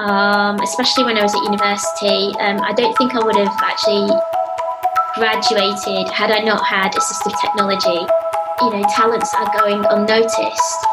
[0.00, 2.32] um, especially when I was at university.
[2.40, 4.08] Um, I don't think I would have actually
[5.14, 8.06] graduated had I not had assistive technology.
[8.62, 10.86] You know, talents are going unnoticed.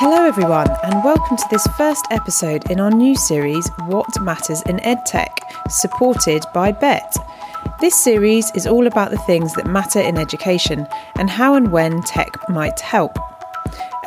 [0.00, 4.78] Hello, everyone, and welcome to this first episode in our new series, What Matters in
[4.78, 7.16] EdTech, supported by Bett.
[7.80, 10.86] This series is all about the things that matter in education
[11.16, 13.16] and how and when tech might help.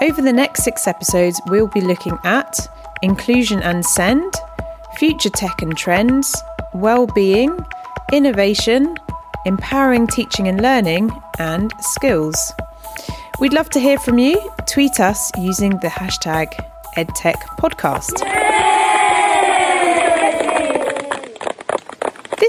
[0.02, 2.68] Over the next six episodes, we'll be looking at
[3.04, 4.34] inclusion and send,
[4.98, 6.36] future tech and trends,
[6.74, 7.64] well-being,
[8.12, 8.98] innovation,
[9.46, 12.52] empowering teaching and learning, and skills.
[13.40, 14.42] We'd love to hear from you.
[14.66, 16.48] Tweet us using the hashtag
[16.98, 18.51] EdTechPodcast.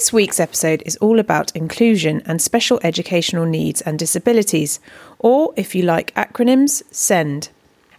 [0.03, 4.81] This week's episode is all about inclusion and special educational needs and disabilities,
[5.21, 7.51] or if you like acronyms, SEND.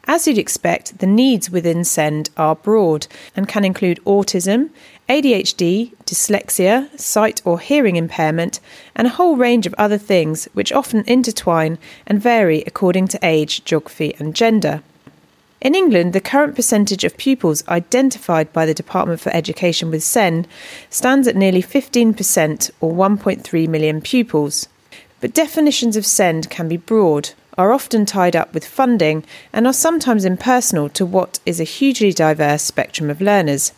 [0.04, 3.08] As you'd expect, the needs within SEND are broad
[3.38, 4.72] and can include autism,
[5.08, 8.60] ADHD, dyslexia, sight or hearing impairment,
[8.98, 13.64] and a whole range of other things which often intertwine and vary according to age,
[13.64, 14.84] geography, and gender.
[15.64, 20.46] In England, the current percentage of pupils identified by the Department for Education with SEND
[20.90, 24.68] stands at nearly 15% or 1.3 million pupils.
[25.22, 29.72] But definitions of SEND can be broad, are often tied up with funding, and are
[29.72, 33.72] sometimes impersonal to what is a hugely diverse spectrum of learners.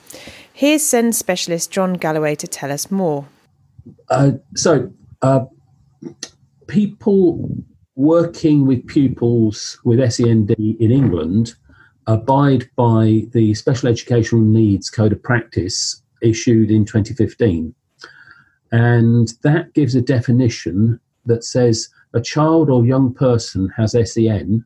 [0.52, 3.28] Here's SEND specialist John Galloway to tell us more.
[4.10, 5.42] Uh, so, uh,
[6.66, 7.48] people
[7.96, 11.54] working with pupils with SEND in England
[12.08, 17.74] abide by the Special Educational Needs Code of Practice issued in 2015.
[18.72, 24.64] And that gives a definition that says a child or young person has SEN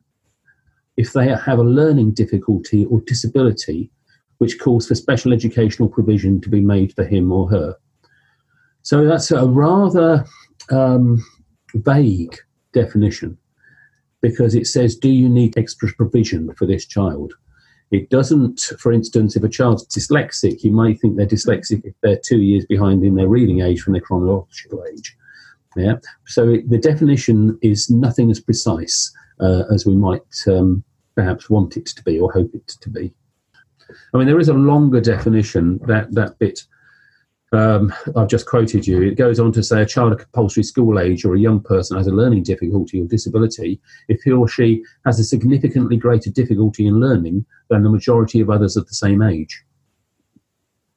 [0.96, 3.90] if they have a learning difficulty or disability
[4.38, 7.76] which calls for special educational provision to be made for him or her.
[8.82, 10.24] So that's a rather
[10.70, 11.22] um,
[11.74, 12.36] vague
[12.72, 13.36] definition
[14.20, 17.34] because it says, Do you need extra provision for this child?
[17.90, 22.20] It doesn't, for instance, if a child's dyslexic, you might think they're dyslexic if they're
[22.24, 25.16] two years behind in their reading age from their chronological age.
[25.76, 25.96] Yeah.
[26.26, 30.84] So it, the definition is nothing as precise uh, as we might um,
[31.16, 33.12] perhaps want it to be or hope it to be.
[34.14, 36.60] I mean, there is a longer definition that that bit
[37.52, 39.02] um, I've just quoted you.
[39.02, 41.96] It goes on to say a child of compulsory school age or a young person
[41.96, 46.86] has a learning difficulty or disability if he or she has a significantly greater difficulty
[46.86, 49.64] in learning than the majority of others of the same age.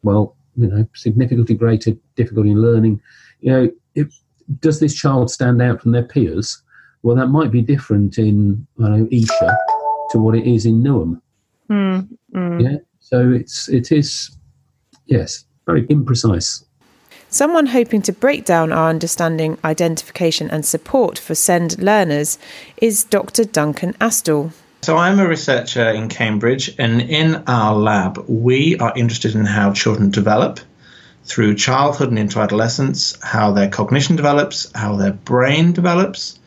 [0.03, 3.02] Well, you know, significantly greater difficulty in learning.
[3.40, 4.13] You know, if
[4.59, 6.62] does this child stand out from their peers?
[7.02, 9.58] Well, that might be different in I know, Esher
[10.12, 11.19] to what it is in Newham.
[11.72, 12.62] Mm, mm.
[12.62, 14.38] Yeah, so it's it is
[15.08, 16.63] yes very imprecise.
[17.29, 22.38] Someone hoping to break down our understanding, identification, and support for SEND learners
[22.78, 23.44] is Dr.
[23.44, 24.51] Duncan Astle.
[24.84, 29.72] So, I'm a researcher in Cambridge, and in our lab, we are interested in how
[29.72, 30.59] children develop
[31.24, 36.38] through childhood and into adolescence, how their cognition develops, how their brain develops,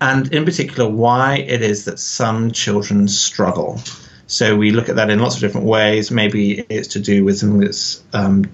[0.00, 3.80] and in particular, why it is that some children struggle.
[4.26, 6.10] So we look at that in lots of different ways.
[6.10, 8.44] Maybe it's to do with something that's um,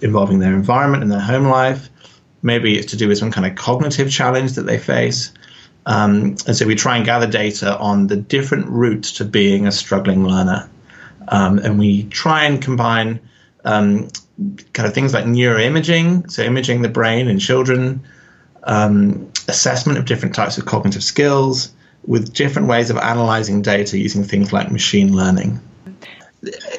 [0.00, 1.88] involving their environment and their home life.
[2.42, 5.32] Maybe it's to do with some kind of cognitive challenge that they face.
[5.84, 9.72] Um, and so we try and gather data on the different routes to being a
[9.72, 10.68] struggling learner.
[11.28, 13.20] Um, and we try and combine
[13.64, 14.08] um,
[14.72, 18.06] kind of things like neuroimaging, so imaging the brain in children,
[18.64, 21.72] um, assessment of different types of cognitive skills,
[22.06, 25.60] with different ways of analyzing data using things like machine learning.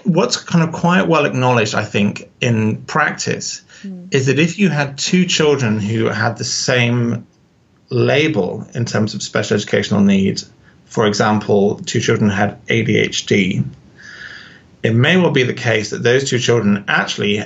[0.04, 4.14] What's kind of quite well acknowledged, I think, in practice mm.
[4.14, 7.28] is that if you had two children who had the same
[7.90, 10.50] label in terms of special educational needs,
[10.86, 13.66] for example, two children had ADHD,
[14.84, 17.44] it may well be the case that those two children actually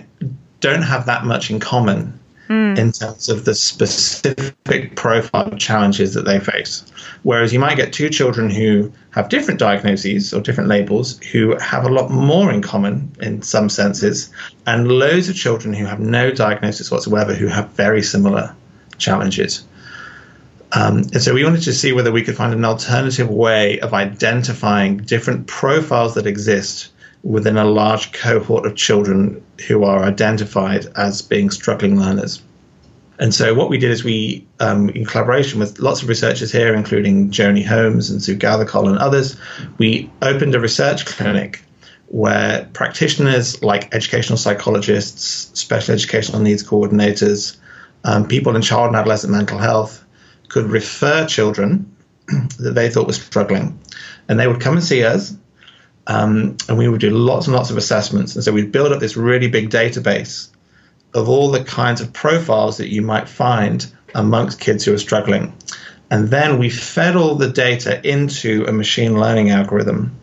[0.59, 2.19] don't have that much in common
[2.51, 2.77] mm.
[2.77, 6.83] in terms of the specific profile of challenges that they face.
[7.23, 11.85] Whereas you might get two children who have different diagnoses or different labels who have
[11.85, 14.31] a lot more in common in some senses,
[14.67, 18.55] and loads of children who have no diagnosis whatsoever who have very similar
[18.97, 19.63] challenges.
[20.73, 23.93] Um, and so we wanted to see whether we could find an alternative way of
[23.93, 26.89] identifying different profiles that exist
[27.23, 32.41] within a large cohort of children who are identified as being struggling learners.
[33.19, 36.73] And so what we did is we, um, in collaboration with lots of researchers here,
[36.73, 39.35] including Joni Holmes and Sue Gathercole and others,
[39.77, 41.61] we opened a research clinic
[42.07, 47.57] where practitioners like educational psychologists, special educational needs coordinators,
[48.03, 50.03] um, people in child and adolescent mental health
[50.47, 51.95] could refer children
[52.59, 53.79] that they thought were struggling.
[54.27, 55.33] And they would come and see us,
[56.07, 58.35] um, and we would do lots and lots of assessments.
[58.35, 60.49] And so we'd build up this really big database
[61.13, 65.53] of all the kinds of profiles that you might find amongst kids who are struggling.
[66.09, 70.17] And then we fed all the data into a machine learning algorithm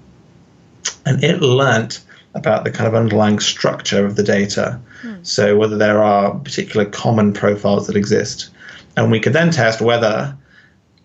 [1.06, 2.00] and it learnt
[2.34, 4.80] about the kind of underlying structure of the data.
[5.00, 5.14] Hmm.
[5.22, 8.50] So whether there are particular common profiles that exist,
[8.96, 10.36] and we could then test whether,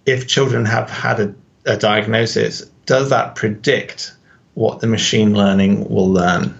[0.05, 1.35] if children have had a,
[1.65, 4.13] a diagnosis, does that predict
[4.55, 6.59] what the machine learning will learn?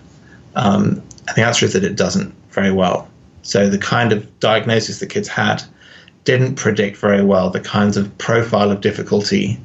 [0.55, 3.09] Um, and the answer is that it doesn't very well.
[3.43, 5.63] So the kind of diagnosis the kids had
[6.23, 9.59] didn't predict very well the kinds of profile of difficulty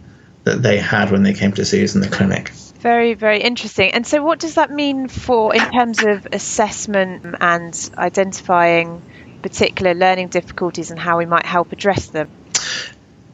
[0.44, 2.48] that they had when they came to see us in the clinic.
[2.80, 3.92] Very, very interesting.
[3.92, 9.02] And so, what does that mean for in terms of assessment and identifying
[9.42, 12.28] particular learning difficulties and how we might help address them?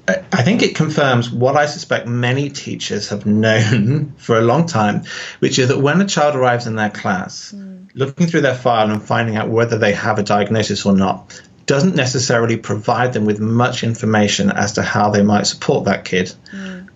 [0.06, 5.05] I think it confirms what I suspect many teachers have known for a long time,
[5.39, 7.89] which is that when a child arrives in their class, mm.
[7.95, 11.97] looking through their file and finding out whether they have a diagnosis or not doesn't
[11.97, 16.35] necessarily provide them with much information as to how they might support that kid.
[16.53, 16.89] Mm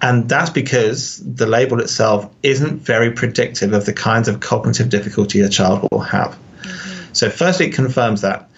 [0.00, 5.40] and that's because the label itself isn't very predictive of the kinds of cognitive difficulty
[5.40, 6.38] a child will have.
[6.62, 7.12] Mm-hmm.
[7.12, 8.50] So, firstly, it confirms that.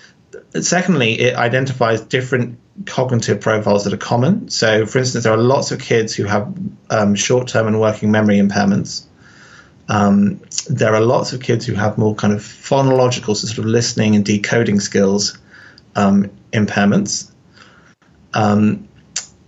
[0.54, 4.48] Secondly, it identifies different cognitive profiles that are common.
[4.48, 6.54] So, for instance, there are lots of kids who have
[6.90, 9.04] um, short term and working memory impairments.
[9.88, 13.66] Um, there are lots of kids who have more kind of phonological, so sort of
[13.66, 15.38] listening and decoding skills
[15.94, 17.30] um, impairments.
[18.34, 18.88] Um,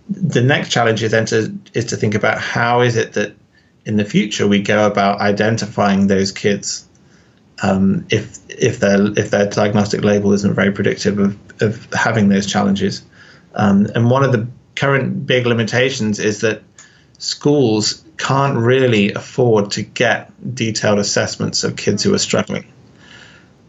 [0.09, 3.35] the next challenge is then to is to think about how is it that
[3.85, 6.87] in the future we go about identifying those kids
[7.61, 12.45] um, if if their if their diagnostic label isn't very predictive of, of having those
[12.45, 13.03] challenges.
[13.55, 16.61] Um, and one of the current big limitations is that
[17.17, 22.71] schools can't really afford to get detailed assessments of kids who are struggling.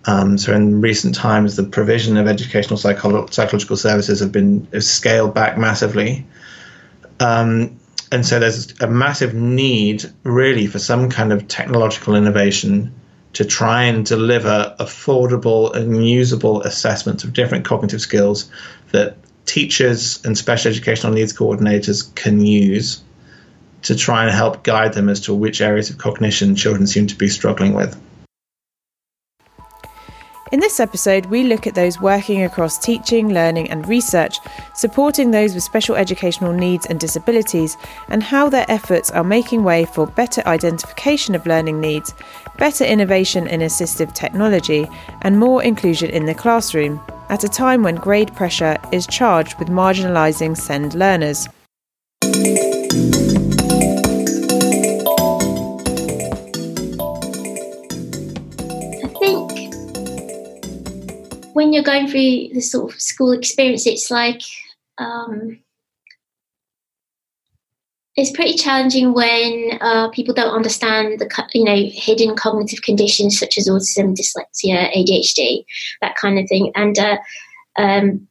[0.06, 5.34] Um, so in recent times, the provision of educational psycholo- psychological services have been scaled
[5.34, 6.26] back massively.
[7.18, 7.78] Um,
[8.10, 12.94] and so there's a massive need, really, for some kind of technological innovation
[13.32, 18.50] to try and deliver affordable and usable assessments of different cognitive skills
[18.90, 19.16] that
[19.46, 23.02] teachers and special educational needs coordinators can use
[23.82, 27.16] to try and help guide them as to which areas of cognition children seem to
[27.16, 27.98] be struggling with.
[30.52, 34.38] In this episode, we look at those working across teaching, learning, and research,
[34.74, 37.76] supporting those with special educational needs and disabilities,
[38.08, 42.12] and how their efforts are making way for better identification of learning needs,
[42.60, 44.86] better innovation in assistive technology,
[45.22, 49.68] and more inclusion in the classroom, at a time when grade pressure is charged with
[49.68, 51.48] marginalising SEND learners.
[59.02, 59.50] I think
[61.54, 64.42] when you're going through the sort of school experience, it's like
[64.98, 65.58] um,
[68.20, 73.56] it's pretty challenging when uh, people don't understand the you know hidden cognitive conditions such
[73.56, 75.64] as autism, dyslexia, ADHD,
[76.02, 77.16] that kind of thing, and uh,
[77.78, 78.28] um,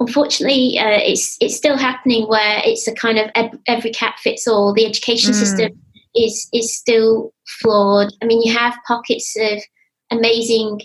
[0.00, 3.30] unfortunately, uh, it's it's still happening where it's a kind of
[3.66, 4.72] every cat fits all.
[4.72, 5.34] The education mm.
[5.34, 5.72] system
[6.16, 8.10] is is still flawed.
[8.22, 9.62] I mean, you have pockets of
[10.10, 10.80] amazing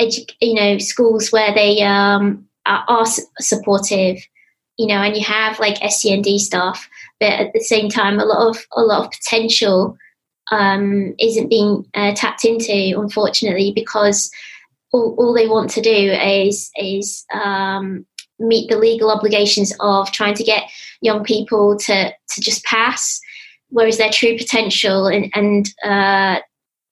[0.00, 3.06] edu- you know schools where they um, are, are,
[3.40, 4.18] supportive
[4.78, 6.88] you know and you have like SEND staff
[7.20, 9.96] but at the same time a lot of a lot of potential
[10.50, 14.30] um, isn't being uh, tapped into unfortunately because
[14.92, 18.06] all, all, they want to do is is um,
[18.38, 20.70] meet the legal obligations of trying to get
[21.02, 23.20] young people to to just pass
[23.70, 26.40] whereas their true potential and, and uh,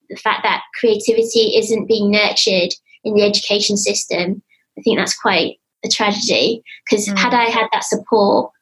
[0.09, 2.73] the fact that creativity isn't being nurtured
[3.05, 4.43] in the education system,
[4.78, 6.62] I think that's quite a tragedy.
[6.88, 7.19] Because mm.
[7.19, 8.52] had I had that support,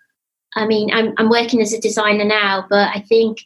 [0.54, 3.38] I mean, I'm, I'm working as a designer now, but I think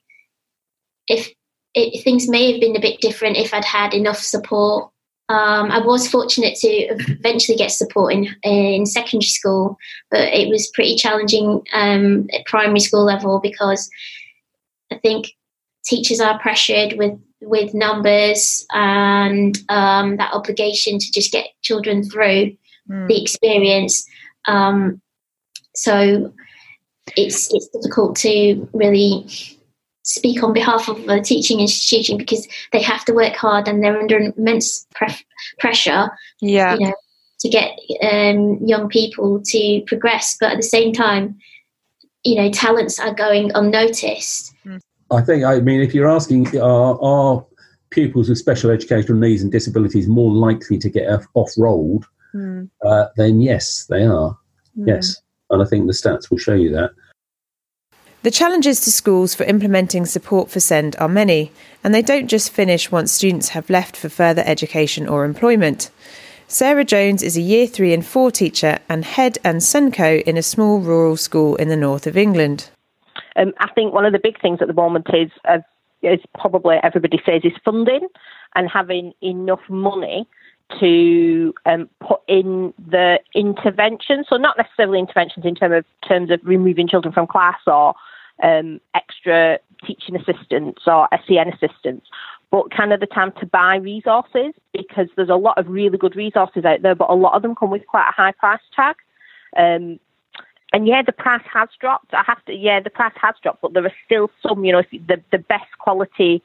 [1.07, 1.33] if
[1.75, 4.91] it, things may have been a bit different if I'd had enough support.
[5.31, 9.77] Um, I was fortunate to eventually get support in in secondary school,
[10.11, 13.91] but it was pretty challenging um, at primary school level because
[14.91, 15.29] I think
[15.85, 22.57] teachers are pressured with with numbers and um, that obligation to just get children through
[22.89, 23.09] mm.
[23.09, 24.07] the experience.
[24.47, 25.01] Um,
[25.75, 26.33] so
[27.17, 29.25] it's it's difficult to really
[30.03, 33.99] speak on behalf of a teaching institution because they have to work hard and they're
[33.99, 35.15] under immense pre-
[35.59, 36.11] pressure.
[36.41, 36.75] Yeah.
[36.75, 36.95] You know,
[37.41, 41.39] to get um, young people to progress, but at the same time,
[42.25, 44.55] you know, talents are going unnoticed.
[45.11, 47.47] I think, I mean, if you're asking, are, are
[47.91, 52.07] pupils with special educational needs and disabilities more likely to get off rolled?
[52.35, 52.71] Mm.
[52.85, 54.37] Uh, then yes, they are.
[54.79, 54.89] Mm.
[54.89, 55.21] Yes.
[55.51, 56.91] And I think the stats will show you that.
[58.23, 61.53] The challenges to schools for implementing support for SEND are many,
[61.85, 65.91] and they don't just finish once students have left for further education or employment.
[66.49, 70.43] Sarah Jones is a Year 3 and 4 teacher and head and SENCO in a
[70.43, 72.71] small rural school in the north of England.
[73.37, 75.59] Um, I think one of the big things at the moment is, uh,
[76.03, 78.09] is probably everybody says, is funding
[78.55, 80.27] and having enough money
[80.81, 84.25] to um, put in the intervention.
[84.29, 87.95] So not necessarily interventions in terms of terms of removing children from class or
[88.43, 92.07] um, extra teaching assistants or SEN assistants,
[92.51, 96.17] but kind of the time to buy resources because there's a lot of really good
[96.17, 98.97] resources out there, but a lot of them come with quite a high price tag.
[99.57, 99.99] Um,
[100.73, 102.13] and yeah, the price has dropped.
[102.13, 104.83] I have to, yeah, the price has dropped, but there are still some, you know,
[104.93, 106.43] the the best quality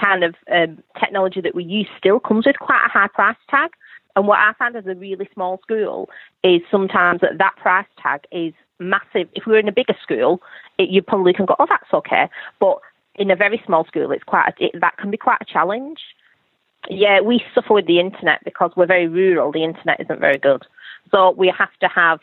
[0.00, 3.70] kind of um, technology that we use still comes with quite a high price tag.
[4.16, 6.08] And what I find as a really small school
[6.42, 9.28] is sometimes that that price tag is massive.
[9.32, 10.40] If we were in a bigger school,
[10.78, 12.28] it, you probably can go, oh, that's okay.
[12.60, 12.78] But
[13.16, 15.98] in a very small school, it's quite a, it, that can be quite a challenge.
[16.88, 19.52] Yeah, we suffer with the internet because we're very rural.
[19.52, 20.64] The internet isn't very good,
[21.10, 22.20] so we have to have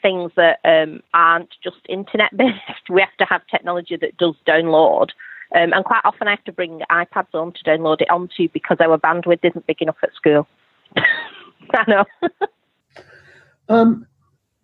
[0.00, 2.60] things that um, aren't just internet based.
[2.88, 5.08] We have to have technology that does download.
[5.54, 8.78] Um, and quite often I have to bring iPads home to download it onto because
[8.80, 10.48] our bandwidth isn't big enough at school.
[10.96, 12.04] I know.
[13.68, 14.06] um,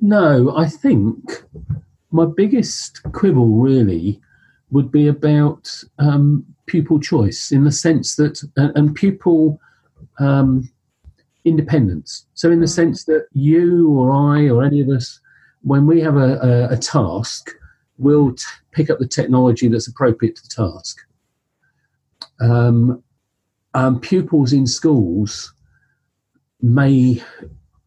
[0.00, 1.44] no, I think
[2.11, 4.20] my biggest quibble really
[4.70, 9.61] would be about um, pupil choice in the sense that, and, and pupil
[10.18, 10.68] um,
[11.44, 12.26] independence.
[12.35, 12.75] So, in the mm.
[12.75, 15.20] sense that you or I or any of us,
[15.62, 17.50] when we have a, a, a task,
[18.00, 20.99] will t- pick up the technology that's appropriate to the task.
[22.40, 23.02] Um,
[23.75, 25.52] um, pupils in schools
[26.61, 27.23] may,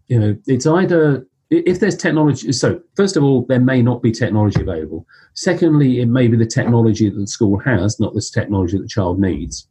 [0.08, 2.52] you know, it's either if there's technology.
[2.52, 5.06] So, first of all, there may not be technology available.
[5.34, 8.90] Secondly, it may be the technology that the school has, not this technology that the
[8.90, 9.68] child needs.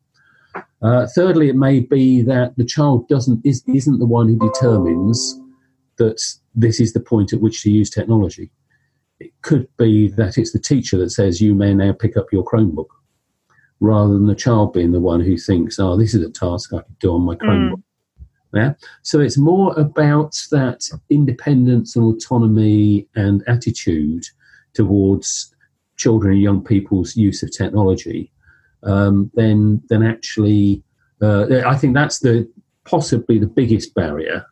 [0.82, 5.38] Uh, thirdly, it may be that the child doesn't is, isn't the one who determines
[5.96, 6.20] that
[6.54, 8.50] this is the point at which to use technology.
[9.26, 12.44] It could be that it's the teacher that says you may now pick up your
[12.44, 12.88] Chromebook,
[13.80, 16.82] rather than the child being the one who thinks, "Oh, this is a task I
[16.82, 17.82] could do on my Chromebook." Mm.
[18.54, 24.24] Yeah, so it's more about that independence and autonomy and attitude
[24.74, 25.54] towards
[25.96, 28.32] children and young people's use of technology
[28.82, 30.82] um, then then actually,
[31.20, 32.50] uh, I think that's the
[32.84, 34.44] possibly the biggest barrier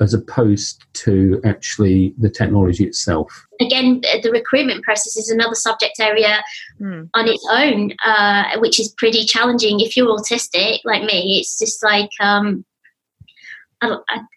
[0.00, 3.46] as opposed to actually the technology itself.
[3.60, 6.42] Again, the recruitment process is another subject area
[6.80, 7.08] mm.
[7.14, 9.80] on its own, uh, which is pretty challenging.
[9.80, 12.64] If you're autistic like me, it's just like um,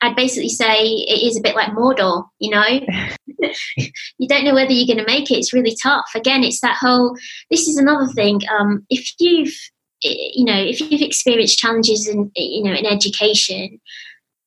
[0.01, 2.65] I'd basically say it is a bit like Mordor, you know?
[4.17, 5.38] you don't know whether you're going to make it.
[5.38, 6.09] It's really tough.
[6.15, 7.15] Again, it's that whole,
[7.50, 8.41] this is another thing.
[8.57, 9.53] Um, if you've,
[10.03, 13.79] you know, if you've experienced challenges in, you know, in education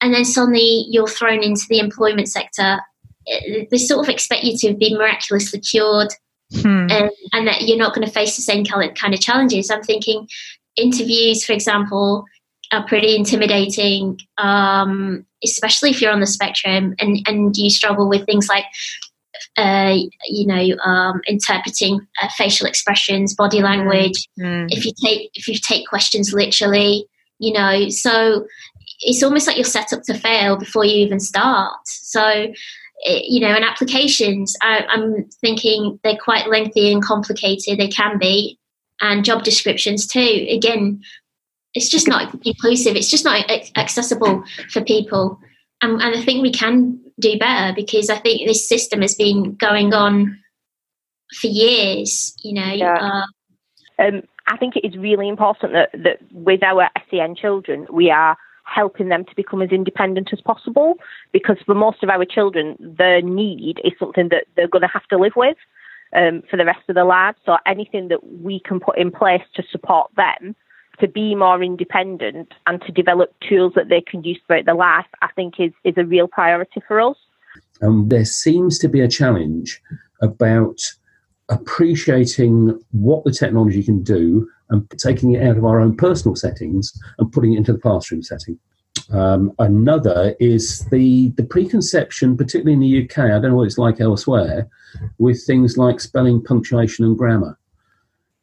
[0.00, 2.80] and then suddenly you're thrown into the employment sector,
[3.28, 6.12] eh, they sort of expect you to be miraculously cured
[6.52, 6.86] hmm.
[6.90, 9.70] and, and that you're not going to face the same kind of challenges.
[9.70, 10.28] I'm thinking
[10.76, 12.24] interviews, for example,
[12.72, 18.26] are pretty intimidating, um, especially if you're on the spectrum and, and you struggle with
[18.26, 18.64] things like,
[19.56, 24.28] uh, you know, um, interpreting uh, facial expressions, body language.
[24.38, 24.66] Mm.
[24.70, 27.06] If you take if you take questions literally,
[27.38, 28.46] you know, so
[29.00, 31.76] it's almost like you're set up to fail before you even start.
[31.84, 32.52] So,
[33.04, 37.78] you know, and applications, I, I'm thinking they're quite lengthy and complicated.
[37.78, 38.58] They can be,
[39.00, 40.46] and job descriptions too.
[40.50, 41.00] Again,
[41.74, 42.96] it's just not inclusive.
[42.96, 45.38] It's just not accessible for people.
[45.80, 49.54] And, and I think we can do better because I think this system has been
[49.54, 50.38] going on
[51.40, 52.34] for years.
[52.42, 52.72] You know.
[52.72, 53.24] Yeah.
[53.98, 58.10] Uh, um, I think it is really important that, that with our SEN children, we
[58.10, 58.36] are
[58.74, 60.94] helping them to become as independent as possible
[61.32, 65.06] because for most of our children, their need is something that they're going to have
[65.06, 65.56] to live with
[66.14, 67.38] um, for the rest of their lives.
[67.44, 70.54] So anything that we can put in place to support them
[71.00, 75.06] to be more independent and to develop tools that they can use throughout their life,
[75.22, 77.16] I think is, is a real priority for us.
[77.82, 79.80] Um, there seems to be a challenge
[80.20, 80.80] about
[81.48, 86.92] appreciating what the technology can do and taking it out of our own personal settings
[87.18, 88.58] and putting it into the classroom setting.
[89.10, 93.78] Um, another is the, the preconception, particularly in the UK, I don't know what it's
[93.78, 94.68] like elsewhere,
[95.18, 97.58] with things like spelling, punctuation, and grammar.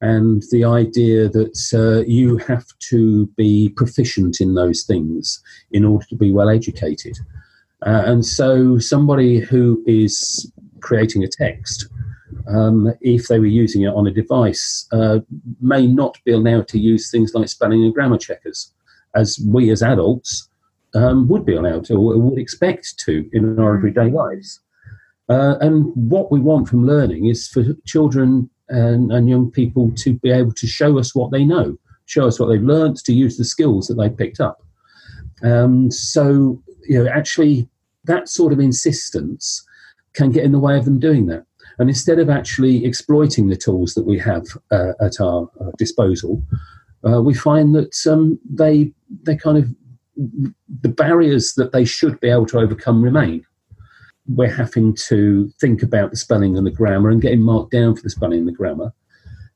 [0.01, 6.05] And the idea that uh, you have to be proficient in those things in order
[6.07, 7.17] to be well educated.
[7.85, 11.87] Uh, and so, somebody who is creating a text,
[12.47, 15.19] um, if they were using it on a device, uh,
[15.61, 18.73] may not be allowed to use things like spelling and grammar checkers,
[19.15, 20.49] as we as adults
[20.93, 24.61] um, would be allowed to or would expect to in our everyday lives.
[25.27, 30.13] Uh, and what we want from learning is for children and, and, young people to
[30.19, 33.37] be able to show us what they know, show us what they've learned, to use
[33.37, 34.63] the skills that they've picked up.
[35.43, 37.67] Um, so, you know, actually,
[38.05, 39.65] that sort of insistence
[40.13, 41.45] can get in the way of them doing that.
[41.77, 46.41] And instead of actually exploiting the tools that we have uh, at our uh, disposal,
[47.07, 48.91] uh, we find that um, they
[49.23, 49.69] they kind of
[50.81, 53.45] the barriers that they should be able to overcome remain.
[54.27, 58.01] We're having to think about the spelling and the grammar and getting marked down for
[58.01, 58.93] the spelling and the grammar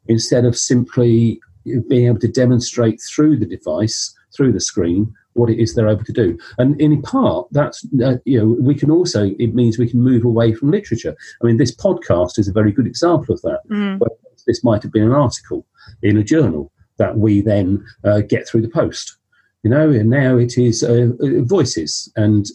[0.08, 1.40] instead of simply
[1.88, 6.04] being able to demonstrate through the device, through the screen, what it is they're able
[6.04, 6.38] to do.
[6.58, 10.26] And in part, that's, uh, you know, we can also, it means we can move
[10.26, 11.16] away from literature.
[11.42, 13.62] I mean, this podcast is a very good example of that.
[13.70, 14.00] Mm.
[14.48, 15.66] This might have been an article
[16.02, 19.20] in a journal that we then uh, get through the post
[19.64, 22.46] you know, and now it is uh, uh, voices, and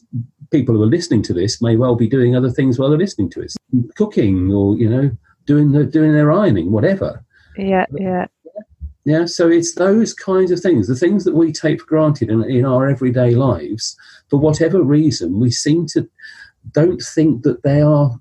[0.50, 3.30] people who are listening to this may well be doing other things while they're listening
[3.30, 3.52] to it,
[3.94, 5.10] cooking or you know,
[5.44, 7.22] doing the, doing their ironing, whatever.
[7.56, 8.26] Yeah, yeah.
[9.04, 12.42] Yeah, so it's those kinds of things, the things that we take for granted in,
[12.44, 13.96] in our everyday lives,
[14.30, 16.08] for whatever reason, we seem to
[16.72, 18.18] don't think that they are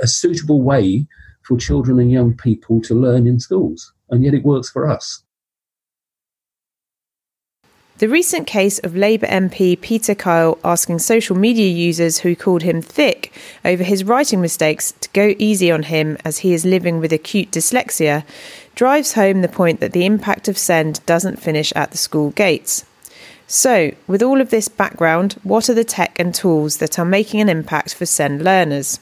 [0.00, 1.06] a suitable way
[1.42, 3.92] for children and young people to learn in schools.
[4.10, 5.24] And yet it works for us.
[7.98, 12.82] The recent case of Labour MP Peter Kyle asking social media users who called him
[12.82, 13.32] thick
[13.64, 17.52] over his writing mistakes to go easy on him as he is living with acute
[17.52, 18.24] dyslexia
[18.74, 22.84] drives home the point that the impact of SEND doesn't finish at the school gates.
[23.46, 27.40] So, with all of this background, what are the tech and tools that are making
[27.40, 28.98] an impact for SEND learners?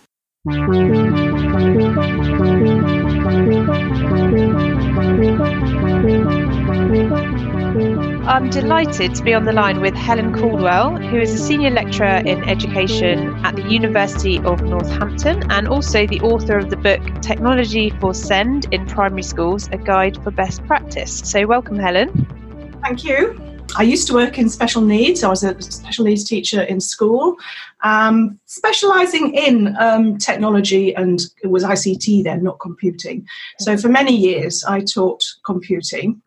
[8.31, 12.23] I'm delighted to be on the line with Helen Caldwell, who is a senior lecturer
[12.25, 17.91] in education at the University of Northampton and also the author of the book Technology
[17.91, 21.23] for SEND in Primary Schools A Guide for Best Practice.
[21.25, 22.79] So, welcome, Helen.
[22.85, 23.50] Thank you.
[23.77, 25.23] I used to work in special needs.
[25.23, 27.37] I was a special needs teacher in school,
[27.83, 33.27] um, specialising in um, technology and it was ICT then, not computing.
[33.59, 36.21] So for many years, I taught computing.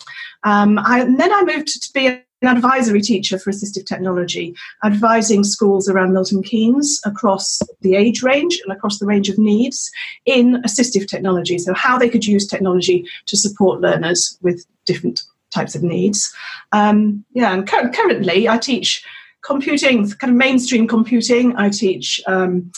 [0.43, 5.43] Um, I, and then I moved to be an advisory teacher for assistive technology, advising
[5.43, 9.89] schools around Milton Keynes across the age range and across the range of needs
[10.25, 11.58] in assistive technology.
[11.58, 15.21] So, how they could use technology to support learners with different
[15.54, 16.34] types of needs.
[16.72, 19.04] Um, yeah, and cu- currently I teach
[19.44, 21.56] computing, kind of mainstream computing.
[21.58, 22.72] I teach um,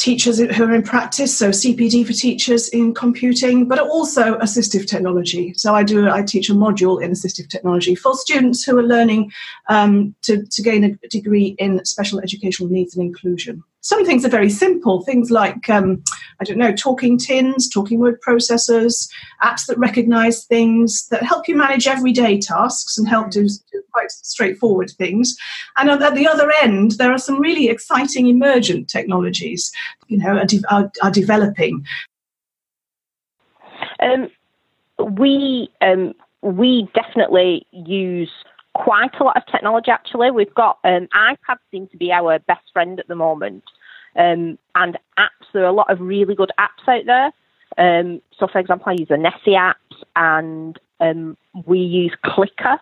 [0.00, 5.52] teachers who are in practice, so CPD for teachers in computing, but also assistive technology.
[5.54, 9.30] So I do I teach a module in assistive technology for students who are learning
[9.68, 13.62] um, to, to gain a degree in special educational needs and inclusion.
[13.82, 16.02] Some things are very simple, things like um,
[16.40, 19.10] I don't know, talking tins, talking word processors,
[19.42, 24.10] apps that recognize things that help you manage everyday tasks and help do, do quite
[24.10, 25.36] straightforward things.
[25.76, 29.72] And at the other end, there are some really exciting emergent technologies,
[30.08, 31.84] you know, are, de- are, are developing.
[34.00, 34.28] Um,
[34.98, 38.30] we um, we definitely use
[38.74, 39.90] quite a lot of technology.
[39.90, 43.64] Actually, we've got um, iPads seem to be our best friend at the moment
[44.16, 45.46] um, and apps.
[45.52, 47.32] There are a lot of really good apps out there.
[47.78, 52.78] Um, so, for example, I use the Nessy apps, and um, we use Clicker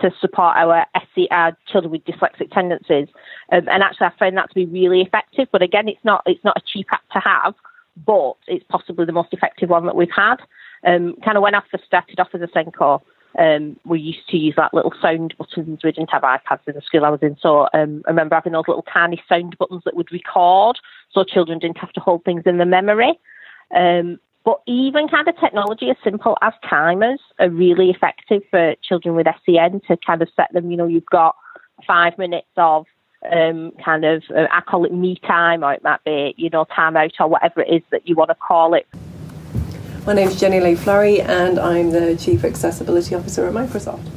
[0.00, 3.08] to support our SE, our children with dyslexic tendencies.
[3.52, 5.48] Um, and actually, I found that to be really effective.
[5.52, 7.54] But again, it's not it's not a cheap app to have,
[8.06, 10.36] but it's possibly the most effective one that we've had.
[10.86, 13.02] Um, kind of when I first started off as a SENCO,
[13.38, 15.80] um, we used to use like little sound buttons.
[15.84, 18.52] We didn't have iPads in the school I was in, so um, I remember having
[18.52, 20.78] those little tiny sound buttons that would record,
[21.12, 23.18] so children didn't have to hold things in the memory.
[23.74, 29.14] Um, But even kind of technology as simple as timers are really effective for children
[29.14, 31.36] with SEN to kind of set them, you know, you've got
[31.86, 32.86] five minutes of
[33.30, 36.64] um, kind of, uh, I call it me time, or it might be, you know,
[36.64, 38.86] time out, or whatever it is that you want to call it.
[40.06, 44.08] My name is Jenny Leigh Flurry, and I'm the Chief Accessibility Officer at Microsoft.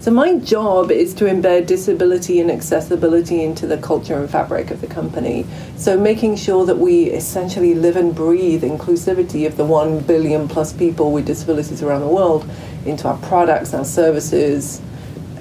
[0.00, 4.80] So, my job is to embed disability and accessibility into the culture and fabric of
[4.80, 5.46] the company.
[5.76, 10.72] So, making sure that we essentially live and breathe inclusivity of the 1 billion plus
[10.72, 12.44] people with disabilities around the world
[12.84, 14.82] into our products, our services,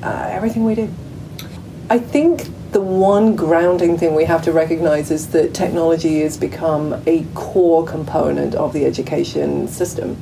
[0.03, 0.89] uh, everything we do.
[1.89, 2.47] I think
[2.77, 7.83] the one grounding thing we have to recognize is that technology has become a core
[7.83, 10.15] component of the education system.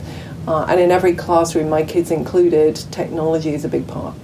[0.48, 4.16] Uh, and in every classroom, my kids included, technology is a big part.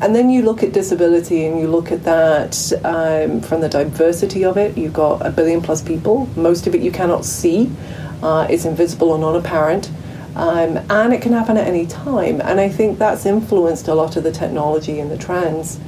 [0.00, 4.44] And then you look at disability and you look at that um, from the diversity
[4.44, 4.76] of it.
[4.76, 7.70] You've got a billion plus people, most of it you cannot see,
[8.24, 9.88] uh, it's invisible or non apparent.
[10.34, 12.40] Um, and it can happen at any time.
[12.40, 15.78] And I think that's influenced a lot of the technology and the trends.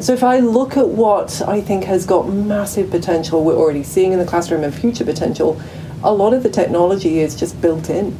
[0.00, 4.12] So if I look at what I think has got massive potential, we're already seeing
[4.12, 5.60] in the classroom and future potential,
[6.02, 8.16] a lot of the technology is just built in.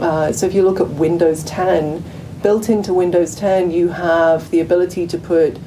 [0.00, 2.02] Uh, so if you look at Windows 10,
[2.42, 5.58] built into Windows 10, you have the ability to put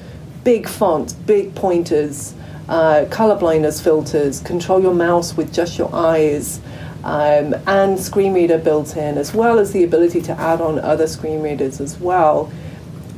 [0.43, 2.35] big fonts, big pointers,
[2.67, 6.59] uh, color blindness filters, control your mouse with just your eyes,
[7.05, 11.07] um, and screen reader built in, as well as the ability to add on other
[11.07, 12.51] screen readers as well.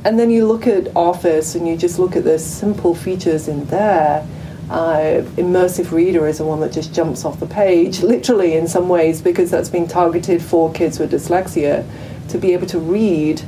[0.08, 3.66] And then you look at Office and you just look at the simple features in
[3.66, 4.26] there.
[4.70, 8.88] Uh, immersive reader is the one that just jumps off the page, literally in some
[8.88, 11.86] ways, because that's been targeted for kids with dyslexia
[12.30, 13.42] to be able to read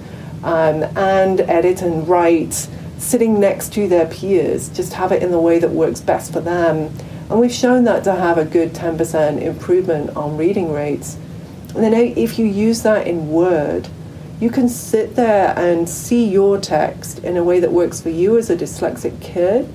[0.45, 2.69] um, and edit and write
[2.99, 6.43] sitting next to their peers, just have it in the way that works best for
[6.43, 6.95] them.
[7.31, 11.17] And we've shown that to have a good 10% improvement on reading rates.
[11.75, 13.89] And then if you use that in Word,
[14.41, 18.39] you can sit there and see your text in a way that works for you
[18.39, 19.71] as a dyslexic kid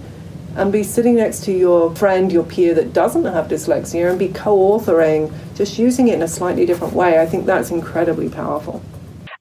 [0.55, 4.29] and be sitting next to your friend, your peer that doesn't have dyslexia and be
[4.29, 7.19] co authoring, just using it in a slightly different way.
[7.19, 8.81] I think that's incredibly powerful.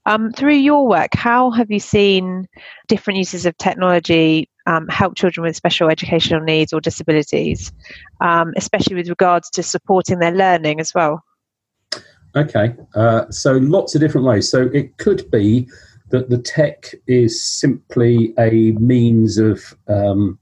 [0.07, 2.47] Um, through your work, how have you seen
[2.89, 7.73] different uses of technology um, help children with special educational needs or disabilities,
[8.21, 11.25] um, especially with regards to supporting their learning as well?
[12.37, 14.49] Okay, uh, so lots of different ways.
[14.49, 15.69] So it could be
[16.11, 20.39] that the tech is simply a means of um,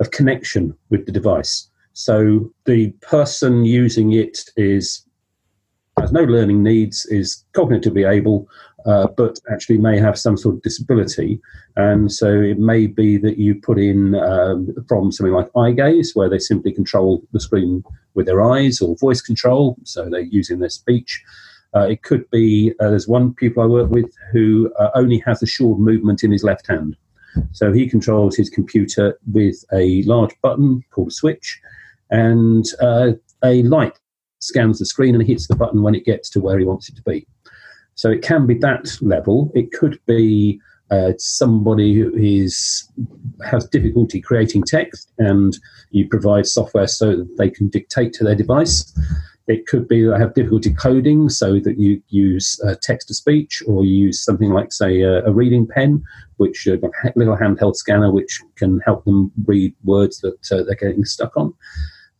[0.00, 1.68] of connection with the device.
[1.92, 5.06] So the person using it is
[5.98, 8.48] has no learning needs, is cognitively able,
[8.86, 11.40] uh, but actually may have some sort of disability.
[11.76, 16.14] And so it may be that you put in um, from something like eye gaze,
[16.14, 20.60] where they simply control the screen with their eyes, or voice control, so they're using
[20.60, 21.22] their speech.
[21.74, 25.40] Uh, it could be uh, there's one pupil I work with who uh, only has
[25.40, 26.96] the short movement in his left hand.
[27.52, 31.60] So he controls his computer with a large button called a switch,
[32.10, 33.12] and uh,
[33.44, 33.98] a light
[34.38, 36.96] scans the screen and hits the button when it gets to where he wants it
[36.96, 37.26] to be.
[37.96, 39.50] So it can be that level.
[39.54, 42.88] It could be uh, somebody who is
[43.44, 45.58] has difficulty creating text, and
[45.90, 48.96] you provide software so that they can dictate to their device.
[49.48, 53.14] It could be that they have difficulty coding, so that you use uh, text to
[53.14, 56.02] speech, or you use something like, say, a, a reading pen,
[56.36, 60.74] which uh, a little handheld scanner, which can help them read words that uh, they're
[60.74, 61.54] getting stuck on.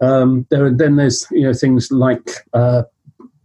[0.00, 2.82] Um, there, then there's you know things like uh,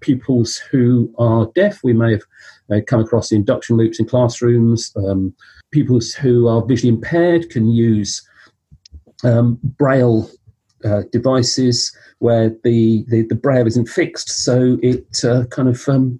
[0.01, 1.79] pupils who are deaf.
[1.83, 2.23] We may have
[2.71, 4.91] uh, come across the induction loops in classrooms.
[4.95, 5.33] Um,
[5.71, 8.21] pupils who are visually impaired can use
[9.23, 10.29] um, braille
[10.83, 16.19] uh, devices where the, the, the, braille isn't fixed, so it uh, kind of um,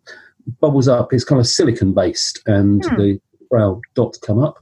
[0.59, 1.13] bubbles up.
[1.13, 2.95] It's kind of silicon based, and hmm.
[2.95, 4.57] the braille dots come up.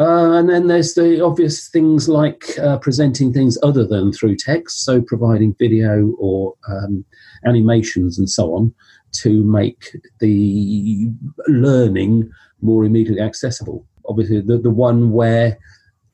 [0.00, 4.82] Uh, and then there's the obvious things like uh, presenting things other than through text,
[4.82, 7.04] so providing video or um,
[7.44, 8.74] animations and so on
[9.12, 11.10] to make the
[11.48, 12.30] learning
[12.62, 13.86] more immediately accessible.
[14.06, 15.58] Obviously, the, the one where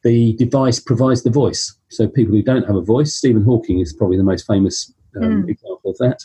[0.02, 1.72] the device provides the voice.
[1.88, 5.44] So people who don't have a voice, Stephen Hawking is probably the most famous um,
[5.44, 5.50] mm.
[5.50, 6.24] example of that.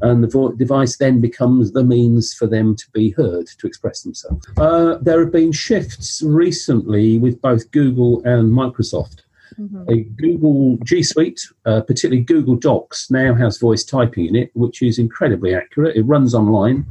[0.00, 4.02] And the vo- device then becomes the means for them to be heard, to express
[4.02, 4.46] themselves.
[4.56, 9.22] Uh, there have been shifts recently with both Google and Microsoft.
[9.58, 9.90] Mm-hmm.
[9.90, 14.82] A Google G Suite, uh, particularly Google Docs, now has voice typing in it, which
[14.82, 15.96] is incredibly accurate.
[15.96, 16.86] It runs online,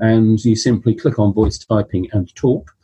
[0.00, 2.74] and you simply click on voice typing and talk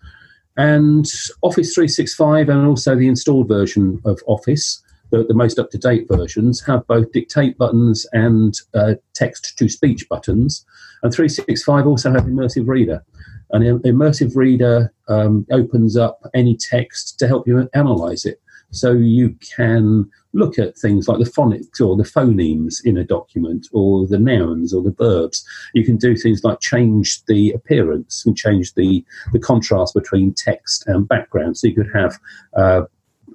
[0.56, 1.06] and
[1.42, 6.06] Office 365 and also the installed version of Office the, the most up to date
[6.08, 10.64] versions have both dictate buttons and uh, text to speech buttons.
[11.02, 13.04] And 365 also has immersive reader.
[13.50, 18.40] An immersive reader um, opens up any text to help you analyze it.
[18.70, 23.68] So you can look at things like the phonics or the phonemes in a document
[23.72, 25.44] or the nouns or the verbs.
[25.72, 30.86] You can do things like change the appearance and change the, the contrast between text
[30.86, 31.56] and background.
[31.56, 32.18] So you could have
[32.54, 32.82] uh,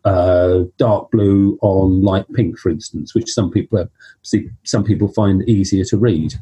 [0.05, 3.87] uh, dark blue on light pink, for instance, which some people
[4.63, 6.33] some people find easier to read.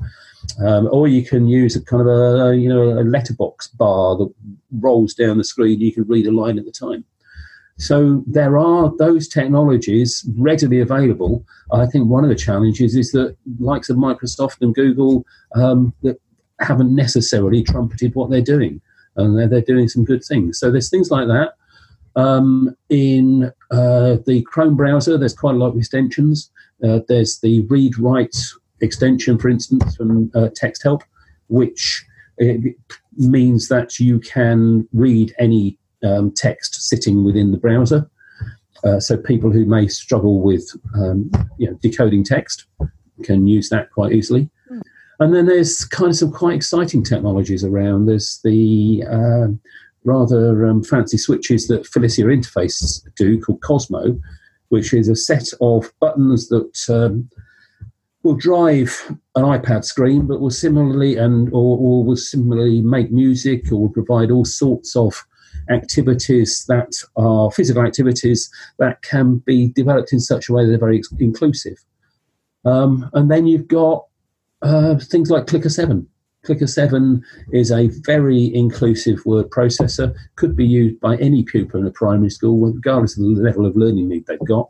[0.66, 4.34] Um, or you can use a kind of a you know a letterbox bar that
[4.80, 5.82] rolls down the screen.
[5.82, 7.04] You can read a line at a time.
[7.78, 11.46] So there are those technologies readily available.
[11.72, 16.20] I think one of the challenges is that likes of Microsoft and Google um, that
[16.60, 18.82] haven't necessarily trumpeted what they're doing,
[19.16, 20.60] and they're, they're doing some good things.
[20.60, 21.54] So there's things like that.
[22.20, 26.52] Um, in uh, the Chrome browser, there's quite a lot of extensions.
[26.84, 28.36] Uh, there's the read write
[28.82, 31.02] extension, for instance, from uh, Texthelp,
[31.48, 32.06] which
[33.18, 38.10] means that you can read any um, text sitting within the browser.
[38.84, 42.66] Uh, so people who may struggle with um, you know, decoding text
[43.24, 44.50] can use that quite easily.
[44.72, 44.82] Mm.
[45.20, 48.06] And then there's kind of some quite exciting technologies around.
[48.06, 49.48] There's the uh,
[50.04, 54.20] rather um, fancy switches that Filisia Interface do called Cosmo,
[54.70, 57.30] which is a set of buttons that um,
[58.24, 63.72] will drive an iPad screen, but will similarly and or, or will similarly make music
[63.72, 65.26] or will provide all sorts of
[65.70, 70.80] activities that are physical activities that can be developed in such a way that they're
[70.80, 71.78] very inclusive.
[72.66, 74.06] Um, and then you've got
[74.62, 76.08] uh, things like Clicker 7,
[76.50, 81.86] Clicker 7 is a very inclusive word processor, could be used by any pupil in
[81.86, 84.68] a primary school, regardless of the level of learning need they've got.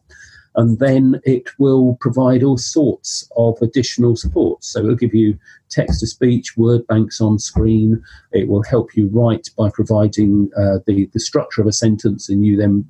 [0.56, 4.62] And then it will provide all sorts of additional support.
[4.62, 5.40] So it'll give you
[5.70, 8.04] text to speech, word banks on screen.
[8.34, 12.46] It will help you write by providing uh, the, the structure of a sentence and
[12.46, 12.84] you then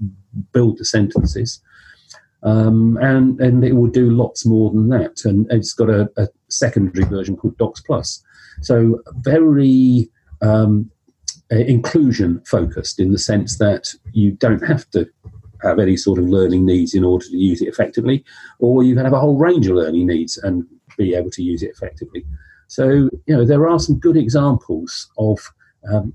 [0.51, 1.61] build the sentences.
[2.41, 5.25] Um, and, and it will do lots more than that.
[5.25, 8.23] And it's got a, a secondary version called Docs Plus
[8.61, 10.09] so very
[10.41, 10.89] um,
[11.49, 15.07] inclusion focused in the sense that you don't have to
[15.61, 18.23] have any sort of learning needs in order to use it effectively,
[18.59, 20.65] or you can have a whole range of learning needs and
[20.97, 22.25] be able to use it effectively.
[22.67, 25.39] So you know there are some good examples of
[25.91, 26.13] um,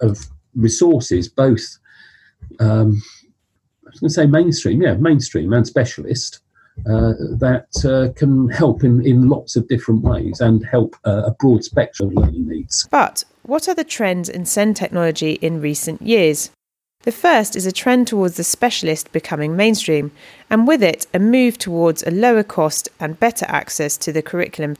[0.00, 1.78] of resources, both
[2.60, 3.02] um,
[3.86, 6.40] I was going to say mainstream, yeah, mainstream and specialist,
[6.86, 11.30] uh, that uh, can help in, in lots of different ways and help uh, a
[11.32, 12.88] broad spectrum of learning needs.
[12.90, 16.50] But what are the trends in SEND technology in recent years?
[17.02, 20.10] The first is a trend towards the specialist becoming mainstream,
[20.48, 24.76] and with it, a move towards a lower cost and better access to the curriculum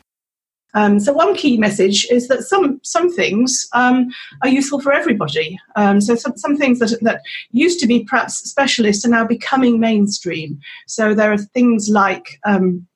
[0.74, 4.08] um, so one key message is that some some things um,
[4.42, 5.58] are useful for everybody.
[5.76, 7.20] Um, so some, some things that that
[7.52, 10.58] used to be perhaps specialist are now becoming mainstream.
[10.86, 12.86] So there are things like um,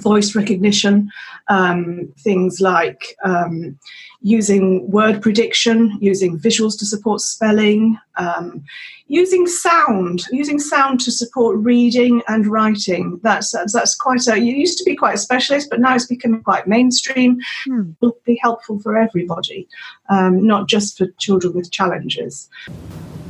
[0.00, 1.10] voice recognition,
[1.48, 3.78] um, things like um,
[4.20, 8.62] using word prediction, using visuals to support spelling, um,
[9.08, 13.20] using sound, using sound to support reading and writing.
[13.22, 16.06] That's, that's, that's quite a, you used to be quite a specialist, but now it's
[16.06, 17.38] becoming quite mainstream.
[17.64, 17.90] Hmm.
[18.00, 19.68] Will be helpful for everybody,
[20.08, 22.48] um, not just for children with challenges.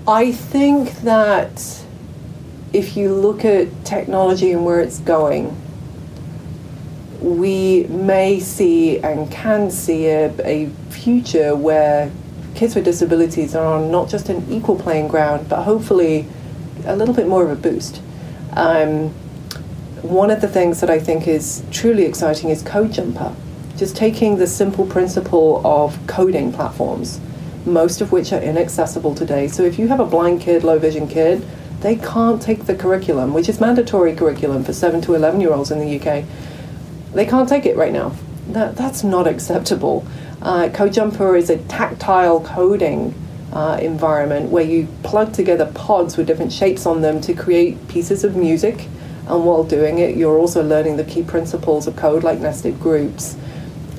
[0.07, 1.85] I think that
[2.73, 5.57] if you look at technology and where it's going,
[7.23, 12.11] we may see and can see a, a future where
[12.55, 16.27] kids with disabilities are on not just an equal playing ground, but hopefully
[16.85, 18.03] a little bit more of a boost.
[18.55, 19.11] Um,
[20.03, 23.35] one of the things that I think is truly exciting is Code Jumper.
[23.77, 27.21] Just taking the simple principle of coding platforms,
[27.65, 29.47] most of which are inaccessible today.
[29.49, 31.47] So if you have a blind kid, low vision kid,
[31.81, 35.71] they can't take the curriculum, which is mandatory curriculum for 7 to 11 year olds
[35.71, 36.25] in the UK
[37.15, 38.15] they can't take it right now.
[38.49, 40.07] That, that's not acceptable.
[40.41, 43.15] Uh, CodeJumper is a tactile coding
[43.53, 48.25] uh, environment where you plug together pods with different shapes on them to create pieces
[48.25, 48.89] of music.
[49.29, 53.37] And while doing it, you're also learning the key principles of code like nested groups.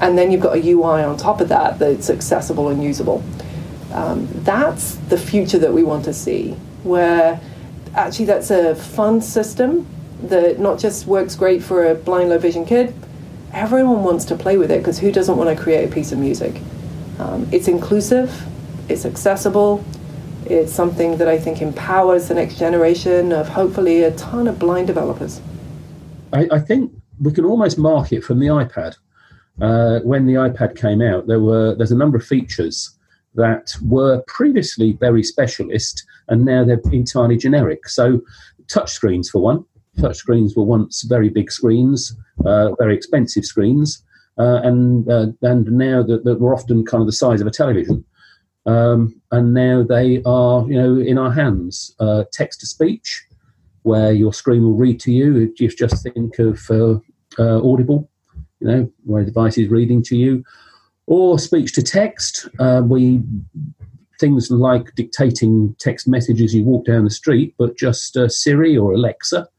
[0.01, 3.23] And then you've got a UI on top of that that's accessible and usable.
[3.93, 7.39] Um, that's the future that we want to see, where
[7.95, 9.87] actually that's a fun system
[10.29, 12.93] that not just works great for a blind low vision kid,
[13.53, 16.17] everyone wants to play with it because who doesn't want to create a piece of
[16.17, 16.59] music?
[17.19, 18.45] Um, it's inclusive,
[18.89, 19.83] it's accessible,
[20.45, 24.87] It's something that I think empowers the next generation of hopefully a ton of blind
[24.87, 25.39] developers.
[26.33, 28.95] I, I think we can almost mark it from the iPad.
[29.61, 32.97] Uh, when the iPad came out, there were there's a number of features
[33.35, 37.87] that were previously very specialist, and now they're entirely generic.
[37.87, 38.21] So,
[38.67, 39.63] touchscreens for one.
[39.97, 44.03] Touchscreens were once very big screens, uh, very expensive screens,
[44.39, 47.51] uh, and uh, and now that, that were often kind of the size of a
[47.51, 48.03] television.
[48.65, 51.93] Um, and now they are, you know, in our hands.
[51.99, 53.23] Uh, text to speech,
[53.83, 55.53] where your screen will read to you.
[55.57, 56.99] You just think of uh,
[57.39, 58.09] Audible,
[58.59, 60.43] you know, where a device is reading to you,
[61.05, 62.47] or speech to text.
[62.83, 63.21] We
[64.19, 68.93] things like dictating text messages you walk down the street, but just uh, Siri or
[68.93, 69.49] Alexa.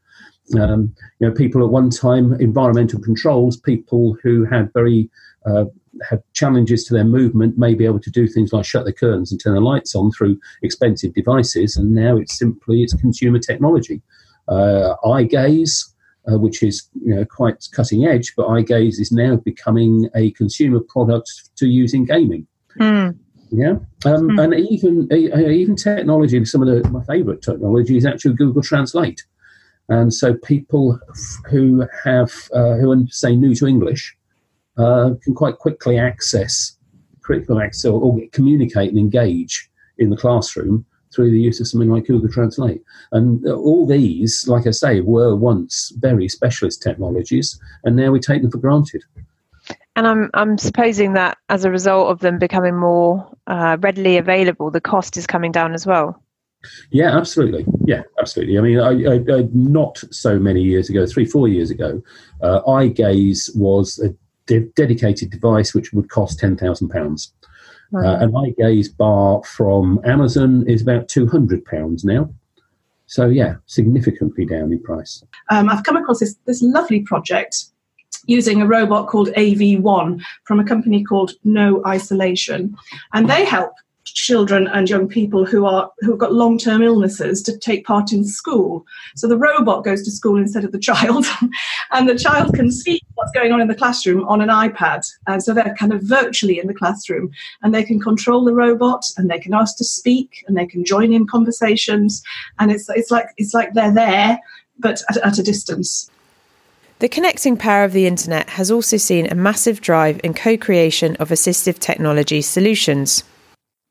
[0.59, 5.09] Um, you know, people at one time, environmental controls, people who had very
[5.45, 5.65] uh,
[6.07, 9.31] had challenges to their movement may be able to do things like shut the curtains
[9.31, 14.01] and turn the lights on through expensive devices, and now it's simply it's consumer technology.
[14.47, 15.93] Uh, eye gaze,
[16.31, 20.31] uh, which is you know quite cutting edge, but eye gaze is now becoming a
[20.31, 22.45] consumer product to use in gaming.
[22.79, 23.17] Mm.
[23.51, 24.43] Yeah, um, mm.
[24.43, 26.43] and even uh, even technology.
[26.45, 29.23] Some of the, my favourite technology is actually Google Translate,
[29.89, 30.99] and so people
[31.49, 34.15] who have uh, who are say new to English
[34.77, 36.77] uh, can quite quickly access
[37.21, 39.67] critical access or, or, communicate and engage
[39.97, 42.83] in the classroom through the use of something like Google Translate.
[43.11, 48.41] And all these, like I say, were once very specialist technologies, and now we take
[48.41, 49.03] them for granted.
[49.95, 54.69] And I'm I'm supposing that as a result of them becoming more uh, readily available,
[54.69, 56.21] the cost is coming down as well.
[56.91, 57.65] Yeah, absolutely.
[57.85, 58.57] Yeah, absolutely.
[58.57, 62.01] I mean, I, I, I, not so many years ago, three, four years ago,
[62.41, 67.33] uh, eye gaze was a de- dedicated device which would cost ten thousand pounds.
[67.93, 72.29] Uh, an eye gaze bar from Amazon is about two hundred pounds now.
[73.07, 75.23] So yeah, significantly down in price.
[75.49, 77.65] Um, I've come across this this lovely project
[78.27, 82.75] using a robot called AV1 from a company called No Isolation,
[83.13, 83.73] and they help
[84.05, 88.85] children and young people who are who've got long-term illnesses to take part in school.
[89.15, 91.25] So the robot goes to school instead of the child,
[91.91, 95.05] and the child can see what's going on in the classroom on an iPad.
[95.27, 99.05] And so they're kind of virtually in the classroom, and they can control the robot,
[99.17, 102.23] and they can ask to speak, and they can join in conversations,
[102.59, 104.39] and it's it's like it's like they're there,
[104.79, 106.09] but at, at a distance.
[106.99, 111.17] The connecting power of the internet has also seen a massive drive in co creation
[111.17, 113.23] of assistive technology solutions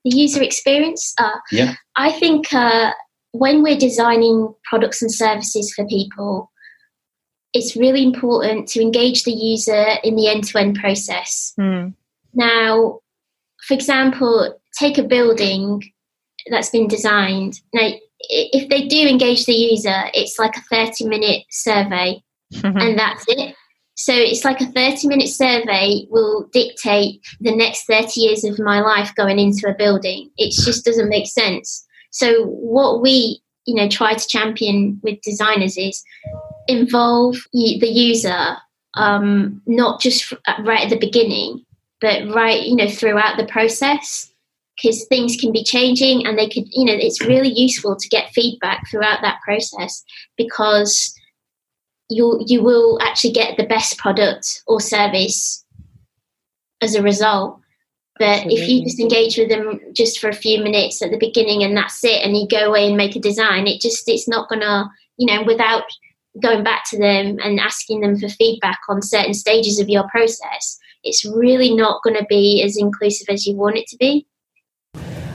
[0.04, 1.14] the user experience.
[1.18, 1.74] Uh, yeah.
[1.96, 2.92] I think uh,
[3.32, 6.50] when we're designing products and services for people,
[7.52, 11.52] it's really important to engage the user in the end to end process.
[11.58, 11.94] Mm.
[12.34, 13.00] Now,
[13.66, 15.82] for example, take a building
[16.50, 17.60] that's been designed.
[17.72, 17.90] Now,
[18.20, 22.22] if they do engage the user, it's like a 30 minute survey
[22.64, 23.54] and that's it.
[23.96, 28.80] So it's like a 30 minute survey will dictate the next 30 years of my
[28.80, 30.30] life going into a building.
[30.36, 31.86] It just doesn't make sense.
[32.10, 36.02] So what we, you know, try to champion with designers is
[36.68, 38.56] involve the user,
[38.94, 41.64] um, not just right at the beginning,
[42.00, 44.30] but right, you know, throughout the process
[44.76, 48.30] because things can be changing and they could, you know, it's really useful to get
[48.30, 50.04] feedback throughout that process
[50.36, 51.14] because
[52.10, 55.64] you you will actually get the best product or service
[56.80, 57.60] as a result.
[58.18, 58.62] But Absolutely.
[58.62, 61.76] if you just engage with them just for a few minutes at the beginning and
[61.76, 64.90] that's it, and you go away and make a design, it just it's not gonna,
[65.16, 65.84] you know, without
[66.42, 70.78] going back to them and asking them for feedback on certain stages of your process,
[71.02, 74.26] it's really not going to be as inclusive as you want it to be.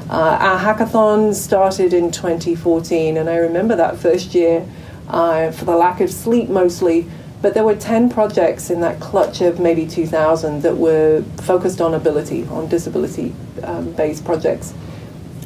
[0.09, 4.65] Uh, our hackathon started in 2014, and I remember that first year
[5.09, 7.07] uh, for the lack of sleep mostly.
[7.41, 11.93] But there were 10 projects in that clutch of maybe 2,000 that were focused on
[11.93, 14.73] ability, on disability um, based projects.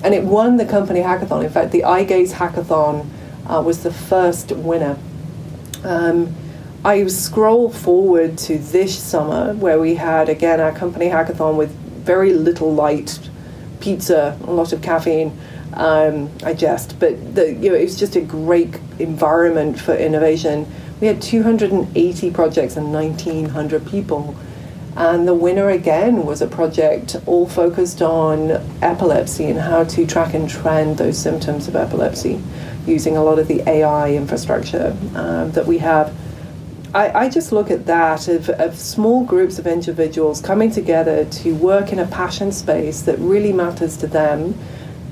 [0.03, 1.43] And it won the company hackathon.
[1.43, 3.07] In fact, the eye gaze hackathon
[3.47, 4.97] uh, was the first winner.
[5.83, 6.35] Um,
[6.83, 11.71] I scroll forward to this summer where we had again our company hackathon with
[12.03, 13.19] very little light,
[13.79, 15.37] pizza, a lot of caffeine,
[15.75, 20.71] um, I jest, but the, you know, it was just a great environment for innovation.
[21.01, 24.35] We had 280 projects and 1,900 people.
[24.95, 28.51] And the winner again was a project all focused on
[28.81, 32.41] epilepsy and how to track and trend those symptoms of epilepsy
[32.85, 36.15] using a lot of the AI infrastructure um, that we have.
[36.93, 41.55] I, I, just look at that of, of small groups of individuals coming together to
[41.55, 44.53] work in a passion space that really matters to them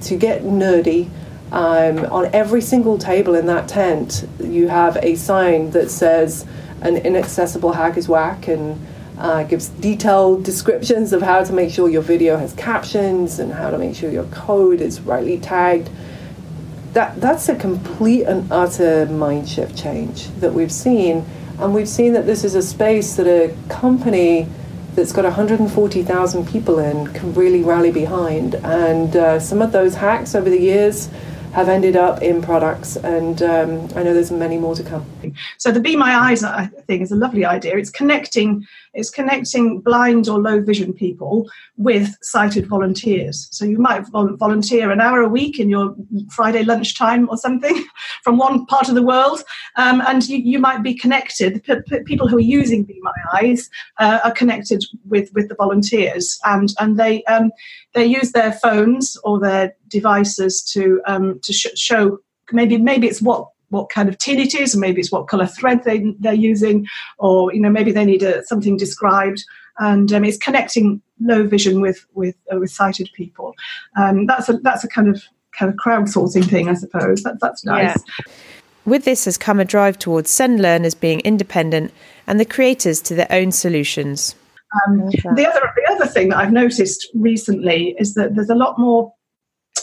[0.03, 1.09] to get nerdy,
[1.51, 6.45] um, on every single table in that tent, you have a sign that says
[6.81, 8.79] an inaccessible hack is whack and
[9.17, 13.69] uh, gives detailed descriptions of how to make sure your video has captions and how
[13.69, 15.89] to make sure your code is rightly tagged.
[16.93, 21.25] That, that's a complete and utter mind shift change that we've seen.
[21.59, 24.47] And we've seen that this is a space that a company
[24.95, 28.55] that's got 140,000 people in can really rally behind.
[28.55, 31.09] And uh, some of those hacks over the years
[31.53, 35.05] have ended up in products, and um, I know there's many more to come.
[35.57, 36.43] So the Be My Eyes
[36.87, 37.77] thing is a lovely idea.
[37.77, 43.47] It's connecting it's connecting blind or low vision people with sighted volunteers.
[43.51, 45.95] So you might volunteer an hour a week in your
[46.29, 47.85] Friday lunchtime or something
[48.23, 49.43] from one part of the world,
[49.77, 51.63] um, and you, you might be connected.
[51.63, 56.37] P- people who are using Be My Eyes uh, are connected with with the volunteers,
[56.45, 57.51] and and they um,
[57.93, 62.19] they use their phones or their devices to um, to sh- show
[62.51, 65.47] maybe maybe it's what what kind of tin it is, or maybe it's what color
[65.47, 66.85] thread they, they're using,
[67.19, 69.43] or you know maybe they need a, something described,
[69.79, 73.53] and um, it's connecting low vision with with uh, with sighted people.
[73.97, 75.23] Um, that's a that's a kind of
[75.57, 77.23] kind of crowdsourcing thing, I suppose.
[77.23, 77.97] That, that's nice.
[77.97, 78.33] Yeah.
[78.83, 81.93] With this has come a drive towards SEND learners being independent
[82.25, 84.33] and the creators to their own solutions.
[84.87, 88.79] Um, the other the other thing that I've noticed recently is that there's a lot
[88.79, 89.13] more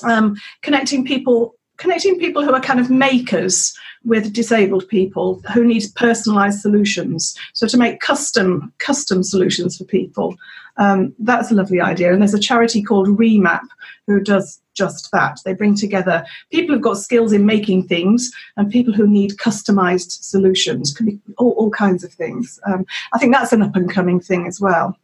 [0.02, 3.72] um, connecting people connecting people who are kind of makers
[4.04, 7.36] with disabled people who need personalized solutions.
[7.52, 10.36] So to make custom custom solutions for people.
[10.76, 12.12] Um, that's a lovely idea.
[12.12, 13.66] And there's a charity called Remap
[14.06, 15.40] who does just that.
[15.44, 20.22] They bring together people who've got skills in making things and people who need customized
[20.22, 20.94] solutions.
[20.94, 22.58] Could be all, all kinds of things.
[22.66, 24.96] Um, i think that's an up and coming thing as well.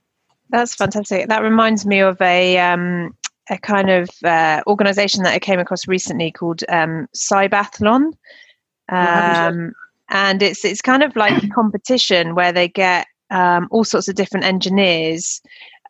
[0.50, 1.28] That's fantastic.
[1.28, 3.16] That reminds me of a um,
[3.50, 8.12] a kind of uh, organization that I came across recently called um, Cybathlon.
[8.88, 9.72] Um,
[10.10, 14.14] and it's it's kind of like a competition where they get um, all sorts of
[14.14, 15.40] different engineers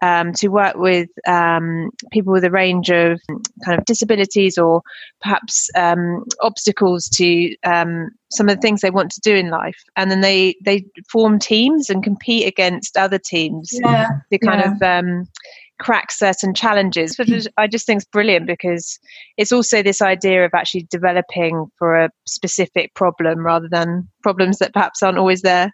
[0.02, 3.20] um, to work with um, people with a range of
[3.64, 4.82] kind of disabilities or
[5.22, 9.82] perhaps um, obstacles to um, some of the things they want to do in life,
[9.96, 14.72] and then they they form teams and compete against other teams yeah, to kind yeah.
[14.72, 15.28] of um,
[15.80, 17.16] crack certain challenges.
[17.16, 17.46] But mm.
[17.56, 18.98] I just think it's brilliant because
[19.36, 24.72] it's also this idea of actually developing for a specific problem rather than problems that
[24.72, 25.72] perhaps aren't always there.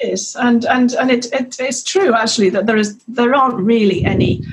[0.00, 4.04] Yes, and and and it, it it's true actually that there is there aren't really
[4.04, 4.44] any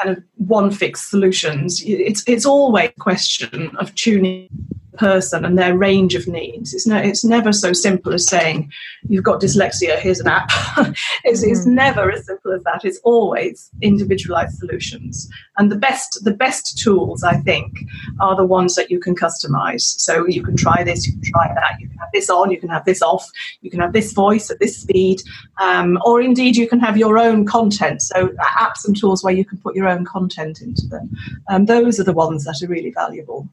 [0.00, 1.82] kind of one fixed solutions.
[1.84, 4.48] It's it's always a question of tuning
[4.96, 6.74] person and their range of needs.
[6.74, 8.70] It's, no, it's never so simple as saying,
[9.08, 10.50] you've got dyslexia, here's an app.
[11.24, 11.50] it's, mm-hmm.
[11.50, 12.84] it's never as simple as that.
[12.84, 15.28] It's always individualized solutions.
[15.58, 17.72] And the best, the best tools, I think,
[18.20, 19.82] are the ones that you can customize.
[19.82, 22.58] So you can try this, you can try that, you can have this on, you
[22.58, 23.28] can have this off,
[23.60, 25.22] you can have this voice at this speed,
[25.60, 28.02] um, or indeed you can have your own content.
[28.02, 31.10] So apps and tools where you can put your own content into them.
[31.48, 33.48] Um, those are the ones that are really valuable.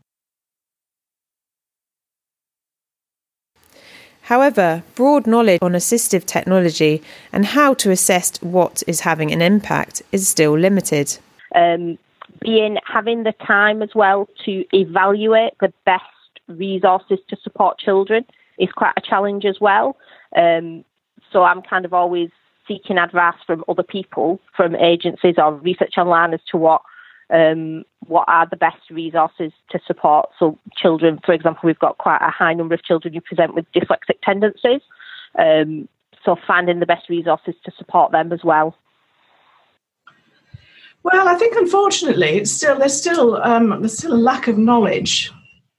[4.28, 7.02] However, broad knowledge on assistive technology
[7.32, 11.18] and how to assess what is having an impact is still limited.
[11.56, 11.98] Um,
[12.42, 16.04] being having the time as well to evaluate the best
[16.50, 18.26] resources to support children
[18.60, 19.96] is quite a challenge as well.
[20.36, 20.84] Um,
[21.32, 22.30] so I'm kind of always
[22.68, 26.82] seeking advice from other people, from agencies or research online as to what
[27.30, 30.30] um, what are the best resources to support.
[30.40, 33.66] So, children, for example, we've got quite a high number of children who present with
[33.74, 34.82] dyslexic tendencies.
[35.38, 35.90] Um,
[36.24, 38.76] so, finding the best resources to support them as well.
[41.04, 45.32] Well, I think unfortunately, it's still there's still um, there's still a lack of knowledge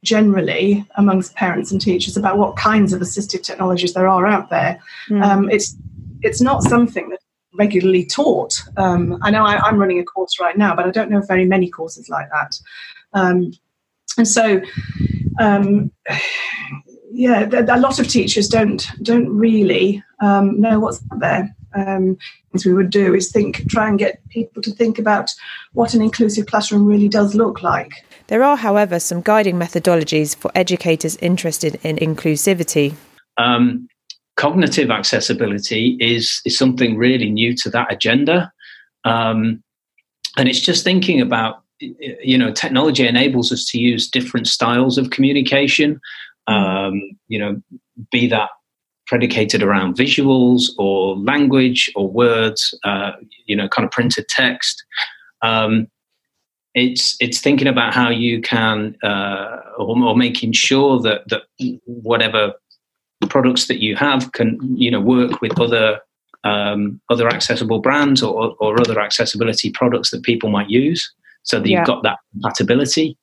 [0.04, 4.80] generally amongst parents and teachers about what kinds of assistive technologies there are out there.
[5.08, 5.24] Mm.
[5.24, 5.76] Um, it's
[6.22, 7.20] it's not something that
[7.58, 8.62] regularly taught.
[8.76, 11.44] Um, I know I, am running a course right now, but I don't know very
[11.44, 12.58] many courses like that.
[13.12, 13.52] Um,
[14.16, 14.60] and so,
[15.38, 15.90] um,
[17.10, 21.54] yeah, a lot of teachers don't don't really um, know what's out there.
[21.74, 22.16] Um,
[22.50, 25.30] what we would do is think, try and get people to think about
[25.74, 27.92] what an inclusive classroom really does look like.
[28.28, 32.94] There are, however, some guiding methodologies for educators interested in inclusivity.
[33.36, 33.88] Um,
[34.38, 38.50] cognitive accessibility is is something really new to that agenda,
[39.04, 39.62] um,
[40.38, 45.10] and it's just thinking about you know technology enables us to use different styles of
[45.10, 46.00] communication.
[46.46, 47.60] Um, you know,
[48.10, 48.48] be that
[49.06, 53.12] predicated around visuals or language or words, uh,
[53.46, 54.82] you know, kind of printed text.
[55.42, 55.88] Um,
[56.74, 61.42] it's it's thinking about how you can uh, or, or, making sure that that
[61.86, 62.54] whatever
[63.28, 66.00] products that you have can you know work with other
[66.44, 71.12] um, other accessible brands or, or other accessibility products that people might use
[71.42, 71.78] so that yeah.
[71.78, 73.16] you've got that compatibility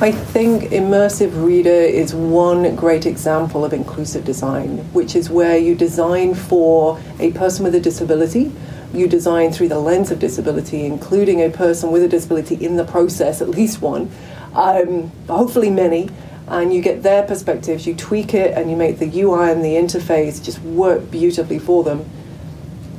[0.00, 5.76] I think Immersive Reader is one great example of inclusive design, which is where you
[5.76, 8.50] design for a person with a disability.
[8.92, 12.84] You design through the lens of disability, including a person with a disability in the
[12.84, 14.10] process, at least one,
[14.54, 16.10] um, hopefully many,
[16.48, 19.74] and you get their perspectives, you tweak it, and you make the UI and the
[19.74, 22.04] interface just work beautifully for them.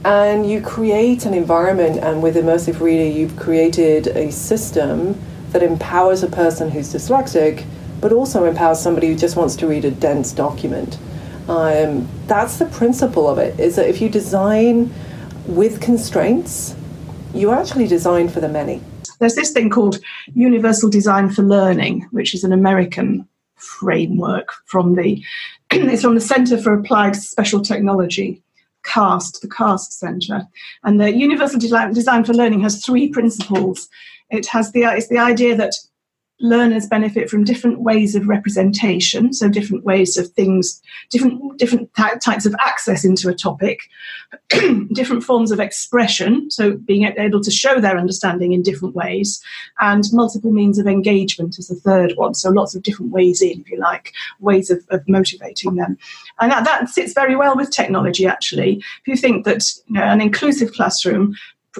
[0.06, 5.20] And you create an environment, and with Immersive Reader, you've created a system
[5.52, 7.66] that empowers a person who's dyslexic,
[8.02, 10.98] but also empowers somebody who just wants to read a dense document.
[11.48, 14.94] Um, that's the principle of it, is that if you design
[15.46, 16.76] with constraints,
[17.34, 18.82] you actually design for the many.
[19.20, 20.00] There's this thing called
[20.34, 23.28] Universal Design for Learning, which is an American
[23.64, 25.24] framework from the
[25.72, 28.42] it's from the Center for Applied Special Technology,
[28.84, 30.48] CAST, the CAST Center.
[30.84, 33.90] And the Universal Design for Learning has three principles
[34.34, 35.74] it has the it's the idea that
[36.44, 42.46] learners benefit from different ways of representation so different ways of things different different types
[42.46, 43.80] of access into a topic
[44.94, 49.42] different forms of expression so being able to show their understanding in different ways
[49.80, 53.62] and multiple means of engagement is the third one so lots of different ways in
[53.62, 55.98] if you like ways of, of motivating them.
[56.40, 58.78] And that, that sits very well with technology actually.
[58.78, 61.36] If you think that you know, an inclusive classroom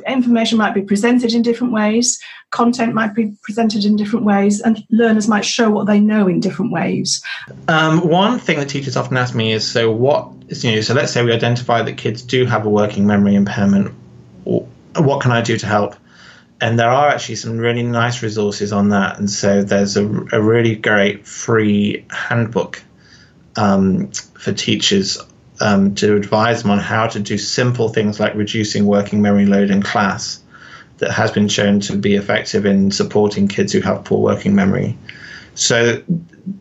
[0.08, 2.20] information might be presented in different ways,
[2.50, 6.40] content might be presented in different ways, and learners might show what they know in
[6.40, 7.24] different ways.
[7.68, 11.12] Um, one thing that teachers often ask me is so what you know so let's
[11.12, 13.94] say we identify that kids do have a working memory impairment.
[14.44, 15.96] What can i do to help?
[16.62, 19.20] And there are actually some really nice resources on that.
[19.20, 22.82] And so there's a, a really great free handbook
[23.58, 25.18] um, for teachers
[25.60, 29.70] um, to advise them on how to do simple things like reducing working memory load
[29.70, 30.42] in class
[30.98, 34.98] that has been shown to be effective in supporting kids who have poor working memory.
[35.56, 36.04] So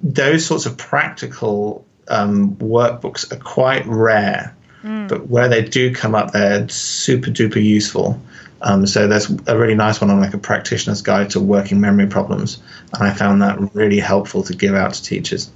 [0.03, 5.09] those sorts of practical um, workbooks are quite rare, mm.
[5.09, 8.21] but where they do come up, they're super duper useful.
[8.61, 12.07] Um, so there's a really nice one on like a practitioner's guide to working memory
[12.07, 12.63] problems,
[12.93, 15.51] and I found that really helpful to give out to teachers.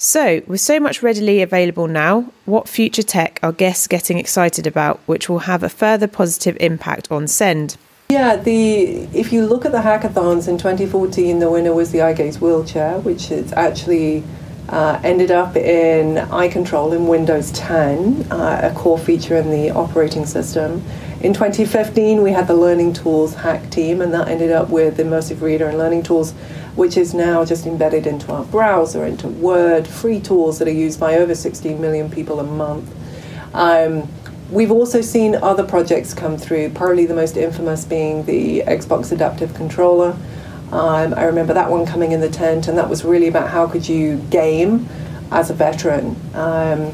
[0.00, 5.00] So, with so much readily available now, what future tech are guests getting excited about
[5.06, 7.76] which will have a further positive impact on SEND?
[8.08, 12.12] Yeah, the if you look at the hackathons in 2014, the winner was the eye
[12.12, 14.22] gaze wheelchair, which has actually
[14.68, 19.70] uh, ended up in eye control in Windows 10, uh, a core feature in the
[19.70, 20.84] operating system.
[21.20, 25.40] In 2015, we had the Learning Tools hack team, and that ended up with Immersive
[25.40, 26.32] Reader and Learning Tools
[26.78, 31.00] which is now just embedded into our browser, into Word, free tools that are used
[31.00, 32.94] by over 16 million people a month.
[33.52, 34.08] Um,
[34.52, 39.52] we've also seen other projects come through, probably the most infamous being the Xbox Adaptive
[39.54, 40.16] Controller.
[40.70, 43.66] Um, I remember that one coming in the tent, and that was really about how
[43.66, 44.88] could you game
[45.32, 46.92] as a veteran, um,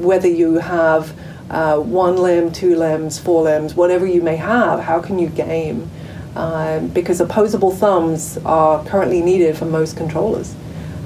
[0.00, 1.14] whether you have
[1.50, 5.90] uh, one limb, two limbs, four limbs, whatever you may have, how can you game?
[6.36, 10.54] Um, because opposable thumbs are currently needed for most controllers.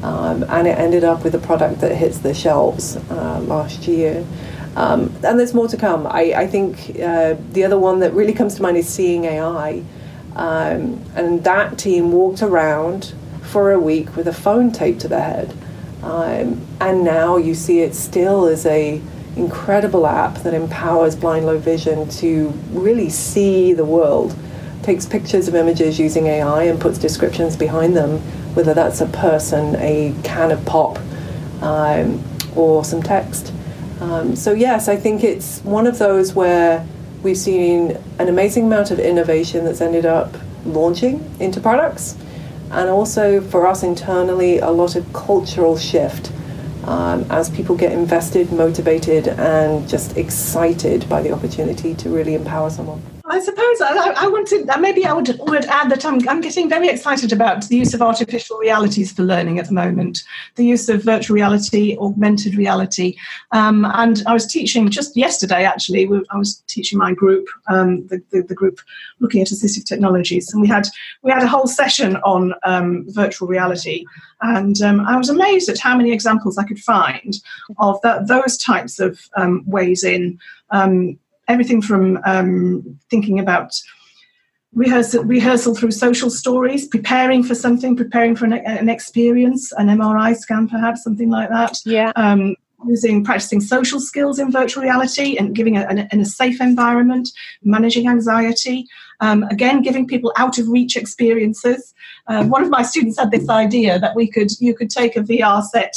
[0.02, 4.26] Um, and it ended up with a product that hits the shelves uh, last year.
[4.76, 6.06] Um, and there's more to come.
[6.06, 9.82] I, I think uh, the other one that really comes to mind is Seeing AI.
[10.36, 15.22] Um, and that team walked around for a week with a phone taped to their
[15.22, 15.56] head.
[16.02, 19.00] Um, and now you see it still as a
[19.36, 24.36] incredible app that empowers blind low vision to really see the world
[24.84, 28.18] takes pictures of images using AI and puts descriptions behind them,
[28.54, 30.98] whether that's a person, a can of pop,
[31.62, 32.22] um,
[32.54, 33.52] or some text.
[34.00, 36.86] Um, so, yes, I think it's one of those where
[37.22, 42.16] we've seen an amazing amount of innovation that's ended up launching into products,
[42.70, 46.30] and also for us internally, a lot of cultural shift.
[46.84, 52.68] Um, as people get invested, motivated, and just excited by the opportunity to really empower
[52.68, 53.00] someone.
[53.34, 56.68] I suppose I, I want to, maybe I would, would add that I'm, I'm getting
[56.68, 60.22] very excited about the use of artificial realities for learning at the moment,
[60.54, 63.16] the use of virtual reality, augmented reality.
[63.50, 68.22] Um, and I was teaching just yesterday, actually, I was teaching my group, um, the,
[68.30, 68.78] the, the, group
[69.18, 70.86] looking at assistive technologies, and we had,
[71.22, 74.04] we had a whole session on um, virtual reality.
[74.42, 77.34] And um, I was amazed at how many examples I could find
[77.78, 80.38] of that, those types of um, ways in.
[80.70, 81.18] Um,
[81.48, 83.72] everything from um, thinking about
[84.74, 90.36] rehearsal, rehearsal through social stories, preparing for something, preparing for an, an experience, an MRI
[90.36, 91.78] scan, perhaps something like that.
[91.84, 92.12] Yeah.
[92.16, 97.30] Um, using practicing social skills in virtual reality and giving a, in a safe environment,
[97.62, 98.86] managing anxiety.
[99.20, 101.94] Um, again, giving people out of reach experiences.
[102.26, 105.20] Uh, one of my students had this idea that we could you could take a
[105.20, 105.94] VR set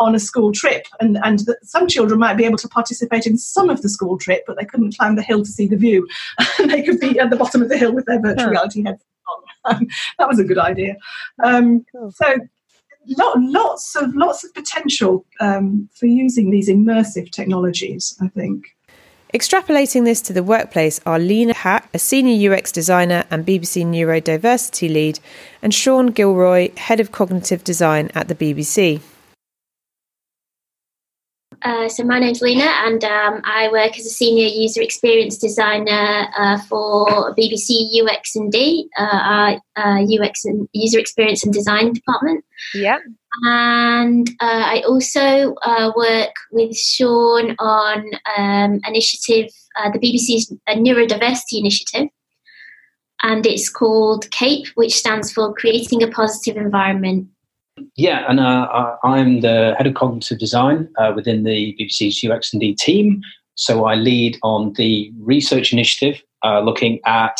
[0.00, 3.70] on a school trip, and and some children might be able to participate in some
[3.70, 6.08] of the school trip, but they couldn't climb the hill to see the view,
[6.58, 9.04] and they could be at the bottom of the hill with their virtual reality headsets
[9.28, 9.42] on.
[9.62, 9.86] Um,
[10.18, 10.96] that was a good idea.
[11.44, 12.10] Um, cool.
[12.12, 12.34] So
[13.06, 18.16] lots of lots of potential um, for using these immersive technologies.
[18.22, 18.74] I think.
[19.34, 24.92] Extrapolating this to the workplace are Leena Haque, a senior UX designer and BBC neurodiversity
[24.92, 25.20] lead,
[25.62, 29.00] and Sean Gilroy, head of cognitive design at the BBC.
[31.62, 36.26] Uh, so my name's Leena, and um, I work as a senior user experience designer
[36.36, 42.44] uh, for BBC UX and D, uh, our UX and user experience and design department.
[42.74, 42.98] Yeah.
[43.42, 49.50] And uh, I also uh, work with Sean on um, initiative,
[49.92, 52.08] the BBC's neurodiversity initiative,
[53.22, 57.28] and it's called CAPE, which stands for Creating a Positive Environment
[57.96, 62.60] yeah, and uh, I'm the head of cognitive design uh, within the BBC's UX and
[62.60, 63.22] D team.
[63.54, 67.36] So I lead on the research initiative uh, looking at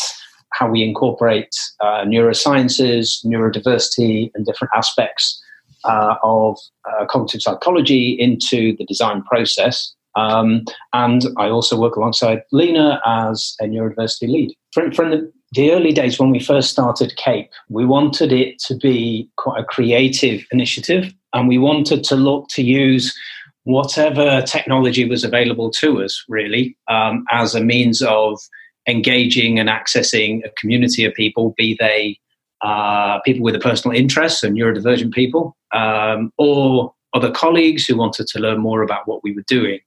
[0.52, 5.40] how we incorporate uh, neurosciences, neurodiversity, and different aspects
[5.84, 6.58] uh, of
[6.90, 9.94] uh, cognitive psychology into the design process.
[10.16, 14.54] Um, and I also work alongside Leena as a neurodiversity lead.
[14.72, 18.76] From, from the the early days when we first started Cape, we wanted it to
[18.76, 23.16] be quite a creative initiative and we wanted to look to use
[23.64, 28.40] whatever technology was available to us, really, um, as a means of
[28.88, 32.18] engaging and accessing a community of people, be they
[32.62, 38.26] uh, people with a personal interest, so neurodivergent people, um, or other colleagues who wanted
[38.26, 39.80] to learn more about what we were doing.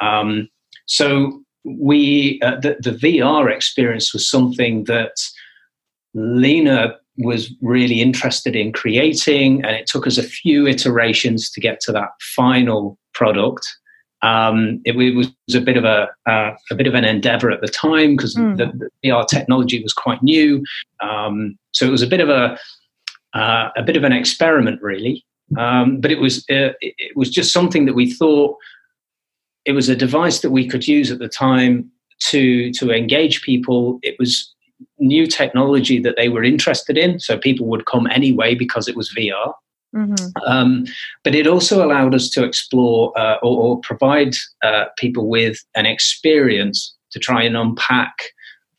[0.00, 0.48] Um,
[0.86, 5.16] so we uh, the, the VR experience was something that
[6.14, 11.80] Leena was really interested in creating, and it took us a few iterations to get
[11.80, 13.66] to that final product.
[14.22, 17.62] Um, it, it, was a bit of a uh, a bit of an endeavor at
[17.62, 18.56] the time because mm.
[18.56, 20.62] the, the, VR technology was quite new,
[21.02, 22.58] um, so it was a bit of a
[23.34, 25.24] uh, a bit of an experiment, really.
[25.58, 28.56] Um, but it was uh, it was just something that we thought
[29.64, 31.90] it was a device that we could use at the time
[32.28, 33.98] to to engage people.
[34.02, 34.52] It was
[34.98, 39.12] new technology that they were interested in, so people would come anyway because it was
[39.14, 39.52] VR.
[39.94, 40.26] Mm-hmm.
[40.46, 40.86] Um,
[41.24, 45.84] but it also allowed us to explore uh, or, or, provide uh, people with an
[45.84, 48.14] experience to try and unpack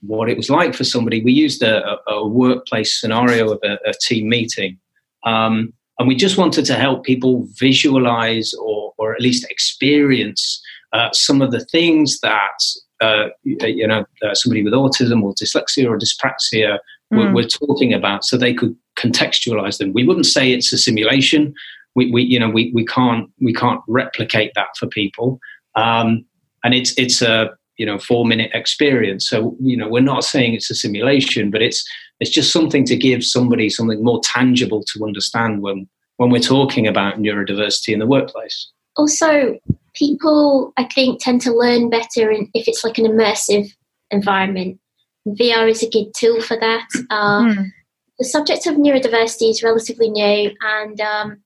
[0.01, 1.21] what it was like for somebody.
[1.21, 4.79] We used a, a workplace scenario of a, a team meeting.
[5.25, 10.61] Um, and we just wanted to help people visualize or, or at least experience
[10.93, 12.59] uh, some of the things that
[13.01, 16.77] uh, you know uh, somebody with autism or dyslexia or dyspraxia
[17.11, 17.17] mm.
[17.17, 19.93] were, were, talking about, so they could contextualize them.
[19.93, 21.53] We wouldn't say it's a simulation.
[21.95, 25.39] We, we you know we, we can't we can't replicate that for people,
[25.75, 26.25] um,
[26.63, 29.27] and it's it's a you know four minute experience.
[29.27, 31.83] So you know we're not saying it's a simulation, but it's
[32.19, 35.87] it's just something to give somebody something more tangible to understand when
[36.17, 38.71] when we're talking about neurodiversity in the workplace.
[38.95, 39.59] Also,
[39.93, 43.71] people I think tend to learn better in, if it's like an immersive
[44.09, 44.79] environment.
[45.27, 46.87] VR is a good tool for that.
[47.09, 47.71] Uh, mm.
[48.17, 51.41] The subject of neurodiversity is relatively new, and um,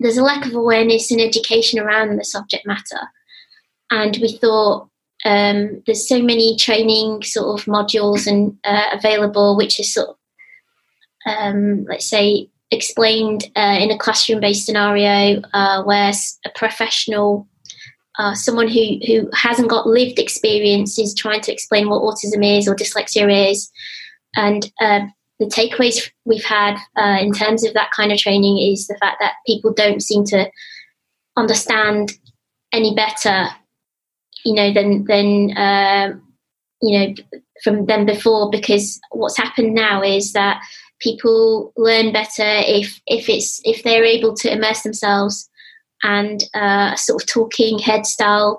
[0.00, 3.00] there's a lack of awareness and education around the subject matter.
[3.90, 4.88] And we thought
[5.24, 10.16] um, there's so many training sort of modules and uh, available, which is sort of,
[11.26, 16.12] um, let's say, explained uh, in a classroom-based scenario uh, where
[16.44, 17.46] a professional
[18.18, 22.66] uh, someone who, who hasn't got lived experience is trying to explain what autism is
[22.66, 23.70] or dyslexia is.
[24.34, 25.00] And uh,
[25.38, 29.18] the takeaways we've had uh, in terms of that kind of training is the fact
[29.20, 30.50] that people don't seem to
[31.36, 32.12] understand
[32.72, 33.48] any better,
[34.44, 36.22] you know, than than um,
[36.80, 37.14] you know
[37.62, 38.50] from them before.
[38.50, 40.62] Because what's happened now is that
[41.00, 45.48] people learn better if if it's if they're able to immerse themselves
[46.02, 48.58] and uh, sort of talking head style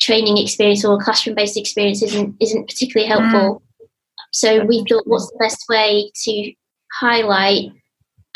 [0.00, 3.62] training experience or classroom based experience isn't isn't particularly helpful.
[3.80, 3.86] Mm.
[4.32, 6.52] So we thought, what's the best way to
[7.00, 7.72] highlight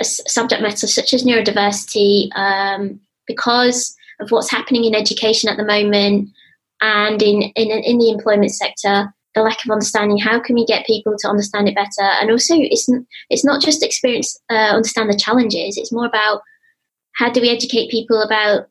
[0.01, 5.65] a subject matter such as neurodiversity um, because of what's happening in education at the
[5.65, 6.31] moment
[6.81, 9.13] and in, in in the employment sector.
[9.35, 10.19] The lack of understanding.
[10.19, 12.09] How can we get people to understand it better?
[12.21, 12.89] And also, it's
[13.31, 15.77] it's not just experience uh, understand the challenges.
[15.77, 16.43] It's more about
[17.15, 18.69] how do we educate people about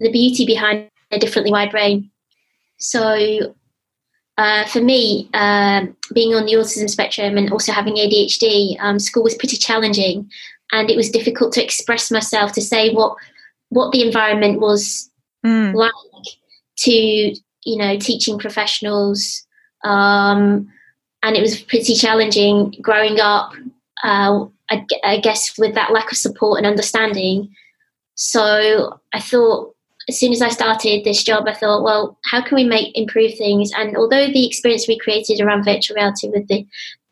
[0.00, 2.10] the beauty behind a differently wired brain.
[2.78, 3.54] So,
[4.38, 9.22] uh, for me, um, being on the autism spectrum and also having ADHD, um, school
[9.22, 10.30] was pretty challenging,
[10.72, 13.16] and it was difficult to express myself to say what
[13.70, 15.10] what the environment was
[15.44, 15.74] mm.
[15.74, 15.90] like
[16.78, 19.45] to you know teaching professionals
[19.86, 20.68] um,
[21.22, 23.52] and it was pretty challenging growing up.
[24.02, 27.54] Uh, I, I, guess with that lack of support and understanding.
[28.16, 29.74] So I thought,
[30.08, 33.36] as soon as I started this job, I thought, well, how can we make improve
[33.38, 33.70] things?
[33.76, 36.66] And although the experience we created around virtual reality with the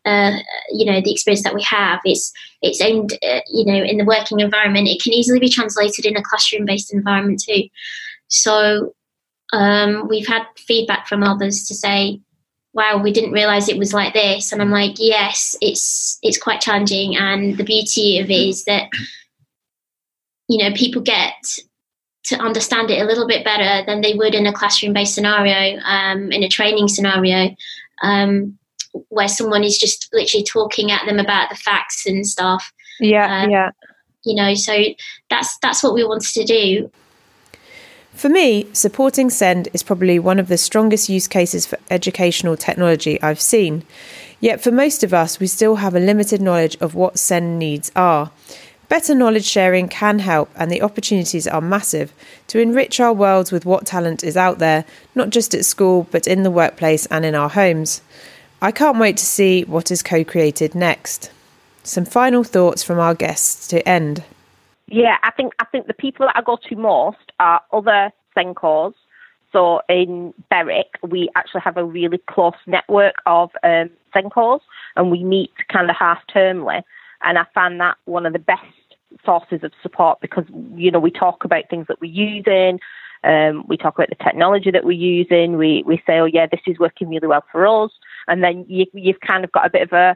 [0.05, 0.37] uh,
[0.69, 4.05] you know the experience that we have it's it's aimed uh, you know in the
[4.05, 7.63] working environment it can easily be translated in a classroom based environment too
[8.27, 8.93] so
[9.51, 12.21] um, we've had feedback from others to say
[12.75, 14.51] wow, we didn't realize it was like this.
[14.51, 17.15] And I'm like, yes, it's it's quite challenging.
[17.15, 18.89] And the beauty of it is that,
[20.47, 21.33] you know, people get
[22.25, 25.79] to understand it a little bit better than they would in a classroom based scenario,
[25.83, 27.55] um, in a training scenario,
[28.03, 28.57] um,
[29.09, 32.73] where someone is just literally talking at them about the facts and stuff.
[32.99, 33.71] Yeah, um, yeah.
[34.25, 34.75] You know, so
[35.29, 36.91] that's that's what we wanted to do.
[38.15, 43.21] For me, supporting SEND is probably one of the strongest use cases for educational technology
[43.21, 43.83] I've seen.
[44.39, 47.91] Yet for most of us, we still have a limited knowledge of what SEND needs
[47.93, 48.31] are.
[48.87, 52.13] Better knowledge sharing can help, and the opportunities are massive
[52.47, 56.25] to enrich our worlds with what talent is out there, not just at school, but
[56.25, 58.01] in the workplace and in our homes.
[58.61, 61.31] I can't wait to see what is co created next.
[61.83, 64.23] Some final thoughts from our guests to end.
[64.87, 68.93] Yeah, I think I think the people that I go to most are other SENCos.
[69.51, 74.59] So in Berwick, we actually have a really close network of um, SENCos,
[74.95, 76.83] and we meet kind of half termly.
[77.23, 78.61] And I find that one of the best
[79.25, 82.79] sources of support because you know we talk about things that we're using.
[83.23, 85.57] Um, we talk about the technology that we're using.
[85.57, 87.91] We we say, oh yeah, this is working really well for us,
[88.27, 90.15] and then you, you've kind of got a bit of a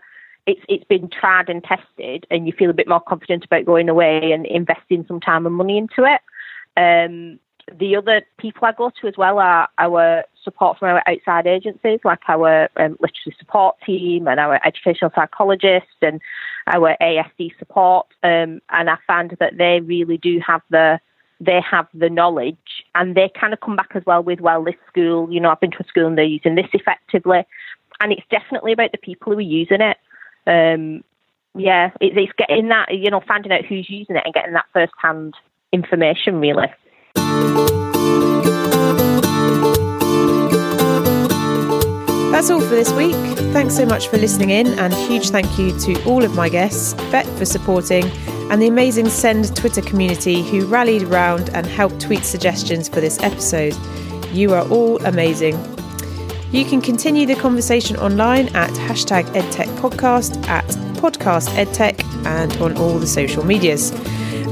[0.49, 3.89] it's it's been tried and tested, and you feel a bit more confident about going
[3.89, 6.21] away and investing some time and money into it.
[6.75, 7.39] Um,
[7.77, 11.99] the other people I go to as well are our support from our outside agencies,
[12.03, 16.19] like our um, literacy support team and our educational psychologists and
[16.65, 18.07] our ASD support.
[18.23, 20.99] Um, and I find that they really do have the
[21.41, 24.75] they have the knowledge and they kind of come back as well with, well, this
[24.89, 27.45] school, you know, I've been to a school and they're using this effectively.
[28.01, 29.95] And it's definitely about the people who are using it
[30.47, 31.03] um,
[31.55, 34.65] yeah, it, it's getting that, you know, finding out who's using it and getting that
[34.73, 35.35] first hand
[35.71, 36.67] information, really.
[42.31, 43.15] That's all for this week.
[43.51, 46.93] Thanks so much for listening in, and huge thank you to all of my guests,
[47.11, 48.05] Bett for supporting,
[48.49, 53.21] and the amazing SEND Twitter community who rallied around and helped tweet suggestions for this
[53.21, 53.75] episode.
[54.31, 55.78] You are all amazing.
[56.51, 63.05] You can continue the conversation online at hashtag EdTechPodcast, at podcastedtech, and on all the
[63.07, 63.91] social medias.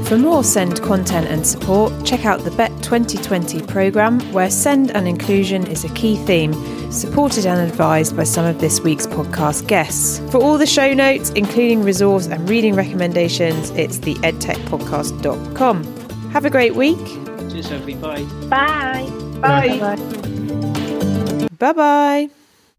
[0.08, 5.08] For more SEND content and support, check out the Bett 2020 programme, where SEND and
[5.08, 6.54] inclusion is a key theme,
[6.92, 10.20] supported and advised by some of this week's podcast guests.
[10.30, 15.84] For all the show notes, including resource and reading recommendations, it's the edtechpodcast.com.
[16.30, 17.04] Have a great week.
[17.50, 17.94] Cheers, Sophie.
[17.94, 18.22] Bye.
[18.48, 19.10] Bye.
[19.40, 19.96] Bye.
[19.96, 20.77] Bye.
[21.58, 22.30] Bye bye.